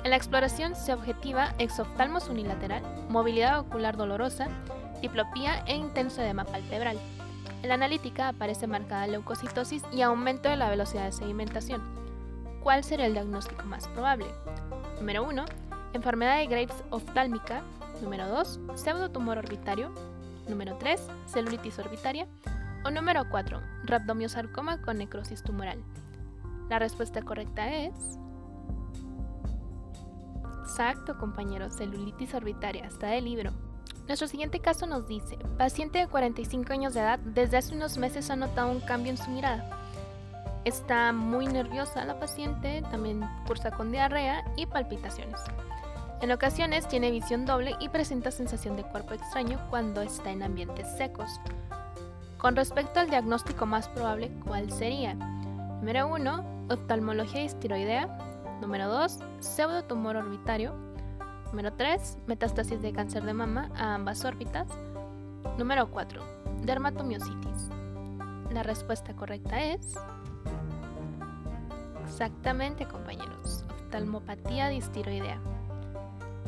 En 0.05 0.11
la 0.11 0.17
exploración 0.17 0.77
se 0.77 0.93
objetiva 0.93 1.55
exoftalmos 1.59 2.29
unilateral, 2.29 2.83
movilidad 3.09 3.59
ocular 3.59 3.97
dolorosa, 3.97 4.49
diplopía 5.01 5.65
e 5.67 5.77
intenso 5.77 6.21
edema 6.23 6.45
palpebral. 6.45 6.99
En 7.63 7.69
la 7.69 7.75
analítica 7.75 8.29
aparece 8.29 8.67
marcada 8.67 9.07
leucocitosis 9.07 9.83
y 9.93 10.03
aumento 10.03 10.49
de 10.49 10.57
la 10.57 10.71
velocidad 10.71 11.05
de 11.05 11.13
sedimentación. 11.13 11.83
¿Cuál 12.63 12.85
sería 12.85 13.07
el 13.07 13.13
diagnóstico 13.13 13.65
más 13.65 13.89
probable? 13.89 14.27
Número 14.99 15.25
1. 15.25 15.45
Enfermedad 15.93 16.39
de 16.39 16.47
Graves 16.47 16.85
oftálmica. 16.91 17.63
Número 18.03 18.29
2. 18.29 18.61
Pseudotumor 18.75 19.39
orbitario. 19.39 19.93
Número 20.49 20.77
3. 20.77 21.07
Celulitis 21.27 21.79
orbitaria. 21.79 22.27
O 22.85 22.91
número 22.91 23.29
4. 23.29 23.61
Rhabdomiosarcoma 23.85 24.81
con 24.81 24.99
necrosis 24.99 25.43
tumoral. 25.43 25.83
La 26.69 26.79
respuesta 26.79 27.23
correcta 27.23 27.69
es... 27.75 28.19
Exacto, 30.63 31.19
compañeros, 31.19 31.77
celulitis 31.77 32.33
orbitaria, 32.33 32.87
está 32.87 33.09
del 33.09 33.25
libro. 33.25 33.51
Nuestro 34.11 34.27
siguiente 34.27 34.59
caso 34.59 34.89
nos 34.89 35.07
dice, 35.07 35.39
paciente 35.57 36.01
de 36.01 36.09
45 36.09 36.73
años 36.73 36.95
de 36.95 37.01
edad, 37.01 37.21
desde 37.21 37.59
hace 37.59 37.77
unos 37.77 37.97
meses 37.97 38.29
ha 38.29 38.35
notado 38.35 38.69
un 38.69 38.81
cambio 38.81 39.13
en 39.13 39.17
su 39.17 39.31
mirada. 39.31 39.71
Está 40.65 41.13
muy 41.13 41.47
nerviosa 41.47 42.05
la 42.05 42.19
paciente, 42.19 42.83
también 42.91 43.21
cursa 43.47 43.71
con 43.71 43.93
diarrea 43.93 44.43
y 44.57 44.67
palpitaciones. 44.67 45.39
En 46.23 46.33
ocasiones 46.33 46.89
tiene 46.89 47.13
visión 47.13 47.47
doble 47.47 47.77
y 47.79 47.89
presenta 47.89 48.33
sensación 48.33 48.75
de 48.75 48.83
cuerpo 48.83 49.15
extraño 49.15 49.61
cuando 49.71 50.03
está 50.03 50.33
en 50.33 50.43
ambientes 50.43 50.89
secos. 50.97 51.31
Con 52.37 52.57
respecto 52.57 52.99
al 52.99 53.11
diagnóstico 53.11 53.65
más 53.65 53.89
probable, 53.91 54.33
¿cuál 54.45 54.73
sería? 54.73 55.15
Número 55.15 56.09
1, 56.09 56.67
oftalmología 56.69 57.45
estiroidea. 57.45 58.09
Número 58.61 58.89
2, 58.89 59.21
pseudotumor 59.39 60.17
orbitario. 60.17 60.90
Número 61.51 61.73
3, 61.73 62.19
metástasis 62.29 62.81
de 62.81 62.93
cáncer 62.93 63.25
de 63.25 63.35
mama 63.35 63.71
a 63.75 63.97
ambas 63.97 64.25
órbitas. 64.25 64.69
Número 65.59 65.91
4, 65.91 66.23
dermatomiositis. 66.63 67.71
La 68.53 68.63
respuesta 68.63 69.15
correcta 69.17 69.61
es... 69.61 69.97
Exactamente, 72.05 72.87
compañeros. 72.87 73.65
Oftalmopatía 73.69 74.69
distiroidea. 74.69 75.41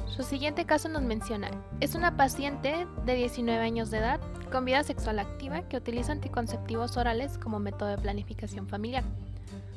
Su 0.06 0.22
siguiente 0.22 0.66
caso 0.66 0.88
nos 0.88 1.02
menciona, 1.02 1.50
es 1.80 1.96
una 1.96 2.16
paciente 2.16 2.86
de 3.04 3.14
19 3.14 3.60
años 3.60 3.90
de 3.90 3.98
edad 3.98 4.20
con 4.52 4.64
vida 4.64 4.84
sexual 4.84 5.18
activa 5.18 5.62
que 5.62 5.78
utiliza 5.78 6.12
anticonceptivos 6.12 6.96
orales 6.96 7.38
como 7.38 7.58
método 7.58 7.88
de 7.88 7.98
planificación 7.98 8.68
familiar. 8.68 9.02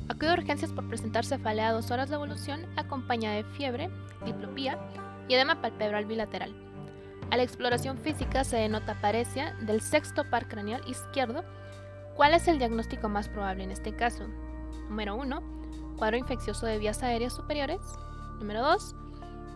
Acude 0.08 0.30
a 0.30 0.34
urgencias 0.34 0.70
por 0.70 0.86
presentar 0.88 1.24
cefalea 1.24 1.70
a 1.70 1.72
dos 1.72 1.90
horas 1.90 2.10
de 2.10 2.14
evolución 2.14 2.60
acompañada 2.76 3.34
de 3.34 3.44
fiebre, 3.44 3.90
diplopía 4.24 4.78
y 5.28 5.34
edema 5.34 5.60
palpebral 5.60 6.06
bilateral. 6.06 6.54
A 7.30 7.36
la 7.36 7.42
exploración 7.42 7.98
física 7.98 8.44
se 8.44 8.56
denota 8.56 9.00
parecia 9.00 9.54
del 9.60 9.80
sexto 9.80 10.24
par 10.30 10.48
craneal 10.48 10.86
izquierdo. 10.88 11.44
¿Cuál 12.14 12.34
es 12.34 12.48
el 12.48 12.58
diagnóstico 12.58 13.08
más 13.08 13.28
probable 13.28 13.64
en 13.64 13.70
este 13.70 13.94
caso? 13.94 14.26
Número 14.88 15.16
1. 15.16 15.42
Cuadro 15.96 16.16
infeccioso 16.16 16.66
de 16.66 16.78
vías 16.78 17.02
aéreas 17.02 17.34
superiores. 17.34 17.80
Número 18.38 18.62
2 18.62 18.94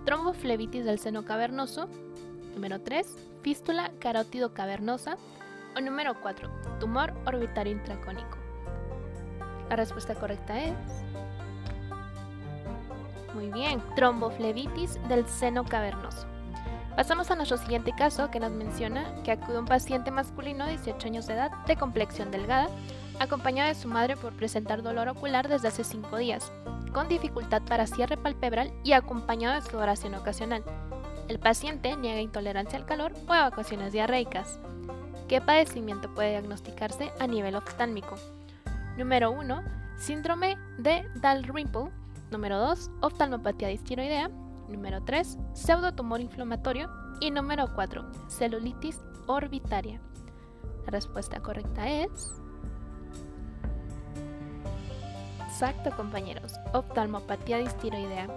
tromboflebitis 0.05 0.85
del 0.85 0.99
seno 0.99 1.25
cavernoso. 1.25 1.89
Número 2.55 2.81
3, 2.81 3.07
fístula 3.43 3.93
carótido 3.99 4.53
cavernosa. 4.55 5.17
O 5.77 5.81
número 5.81 6.21
4, 6.21 6.51
tumor 6.81 7.15
orbitario 7.27 7.73
intracónico. 7.73 8.37
La 9.69 9.77
respuesta 9.77 10.15
correcta 10.15 10.59
es... 10.59 10.75
Muy 13.35 13.51
bien, 13.51 13.83
tromboflebitis 13.97 14.99
del 15.09 15.27
seno 15.27 15.65
cavernoso. 15.65 16.27
Pasamos 16.97 17.31
a 17.31 17.37
nuestro 17.37 17.57
siguiente 17.57 17.93
caso 17.97 18.31
que 18.31 18.41
nos 18.41 18.51
menciona 18.51 19.23
que 19.23 19.33
acude 19.33 19.59
un 19.59 19.67
paciente 19.67 20.11
masculino 20.11 20.67
de 20.67 20.73
18 20.73 21.07
años 21.07 21.27
de 21.27 21.35
edad 21.35 21.51
de 21.67 21.77
complexión 21.77 22.31
delgada, 22.31 22.69
acompañado 23.19 23.69
de 23.69 23.75
su 23.75 23.89
madre 23.89 24.17
por 24.17 24.33
presentar 24.35 24.83
dolor 24.83 25.09
ocular 25.09 25.49
desde 25.49 25.69
hace 25.69 25.85
5 25.85 26.17
días 26.17 26.53
con 26.93 27.09
dificultad 27.09 27.63
para 27.63 27.87
cierre 27.87 28.17
palpebral 28.17 28.73
y 28.83 28.93
acompañado 28.93 29.55
de 29.55 29.69
sudoración 29.69 30.15
ocasional. 30.15 30.65
El 31.29 31.39
paciente 31.39 31.97
niega 31.97 32.21
intolerancia 32.21 32.79
al 32.79 32.87
calor 32.87 33.13
o 33.29 33.35
evacuaciones 33.35 33.93
diarreicas. 33.93 34.59
¿Qué 35.29 35.41
padecimiento 35.41 36.13
puede 36.13 36.31
diagnosticarse 36.31 37.13
a 37.21 37.27
nivel 37.27 37.55
oftálmico? 37.55 38.17
Número 38.97 39.31
1. 39.31 39.63
Síndrome 39.97 40.59
de 40.79 41.09
Dalrymple. 41.15 41.91
Número 42.31 42.59
2. 42.59 42.91
Oftalmopatía 43.01 43.69
distiroidea. 43.69 44.31
Número 44.69 45.03
3. 45.03 45.39
Pseudotumor 45.53 46.21
inflamatorio. 46.21 46.89
Y 47.21 47.31
número 47.31 47.67
4. 47.75 48.05
Celulitis 48.29 49.01
orbitaria. 49.27 50.01
La 50.87 50.93
respuesta 50.93 51.41
correcta 51.41 51.89
es 51.89 52.33
Exacto, 55.61 55.91
compañeros. 55.95 56.55
Oftalmopatía 56.73 57.59
distiroidea. 57.59 58.29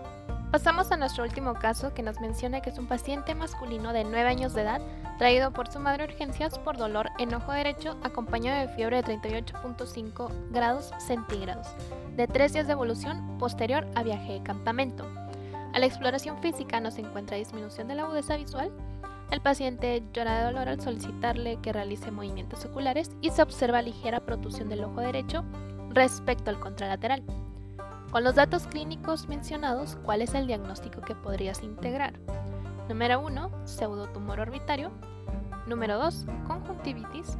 Pasamos 0.53 0.91
a 0.91 0.97
nuestro 0.97 1.23
último 1.23 1.55
caso 1.55 1.95
que 1.95 2.03
nos 2.03 2.21
menciona 2.21 2.61
que 2.61 2.69
es 2.69 2.77
un 2.77 2.85
paciente 2.85 3.33
masculino 3.33 3.91
de 3.91 4.03
9 4.03 4.29
años 4.29 4.53
de 4.53 4.61
edad 4.61 4.81
traído 5.17 5.51
por 5.51 5.67
su 5.67 5.79
madre 5.79 6.03
a 6.03 6.05
urgencias 6.05 6.59
por 6.59 6.77
dolor 6.77 7.09
en 7.17 7.33
ojo 7.33 7.51
derecho 7.51 7.97
acompañado 8.03 8.61
de 8.61 8.75
fiebre 8.75 9.01
de 9.01 9.17
38.5 9.17 10.51
grados 10.51 10.91
centígrados, 10.99 11.69
de 12.15 12.27
3 12.27 12.53
días 12.53 12.67
de 12.67 12.73
evolución 12.73 13.39
posterior 13.39 13.87
a 13.95 14.03
viaje 14.03 14.33
de 14.33 14.43
campamento. 14.43 15.07
A 15.73 15.79
la 15.79 15.87
exploración 15.87 16.37
física 16.37 16.79
no 16.79 16.91
se 16.91 17.01
encuentra 17.01 17.35
disminución 17.35 17.87
de 17.87 17.95
la 17.95 18.03
agudeza 18.03 18.37
visual. 18.37 18.71
El 19.31 19.41
paciente 19.41 20.03
llora 20.13 20.37
de 20.37 20.43
dolor 20.43 20.69
al 20.69 20.81
solicitarle 20.81 21.57
que 21.63 21.73
realice 21.73 22.11
movimientos 22.11 22.63
oculares 22.63 23.09
y 23.21 23.31
se 23.31 23.41
observa 23.41 23.81
ligera 23.81 24.19
protusión 24.19 24.69
del 24.69 24.83
ojo 24.83 25.01
derecho 25.01 25.43
respecto 25.89 26.51
al 26.51 26.59
contralateral. 26.59 27.23
Con 28.13 28.23
los 28.23 28.35
datos 28.35 28.67
clínicos 28.67 29.27
mencionados, 29.27 29.97
¿cuál 30.03 30.21
es 30.21 30.35
el 30.35 30.45
diagnóstico 30.45 31.01
que 31.01 31.15
podrías 31.15 31.63
integrar? 31.63 32.13
Número 32.87 33.19
1, 33.19 33.65
pseudotumor 33.65 34.39
orbitario. 34.39 34.91
Número 35.65 35.97
2, 35.97 36.27
conjuntivitis. 36.45 37.39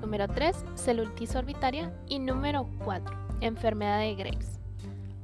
Número 0.00 0.28
3, 0.28 0.66
celulitis 0.76 1.34
orbitaria. 1.34 1.92
Y 2.06 2.20
número 2.20 2.70
4, 2.84 3.12
enfermedad 3.40 3.98
de 3.98 4.14
Graves. 4.14 4.60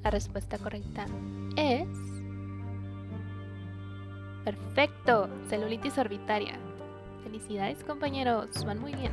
La 0.03 0.11
respuesta 0.11 0.59
correcta 0.59 1.07
es... 1.55 1.87
Perfecto, 4.45 5.29
celulitis 5.49 5.99
orbitaria. 5.99 6.59
Felicidades 7.23 7.85
compañeros, 7.85 8.65
van 8.65 8.81
muy 8.81 8.97
bien. 8.97 9.13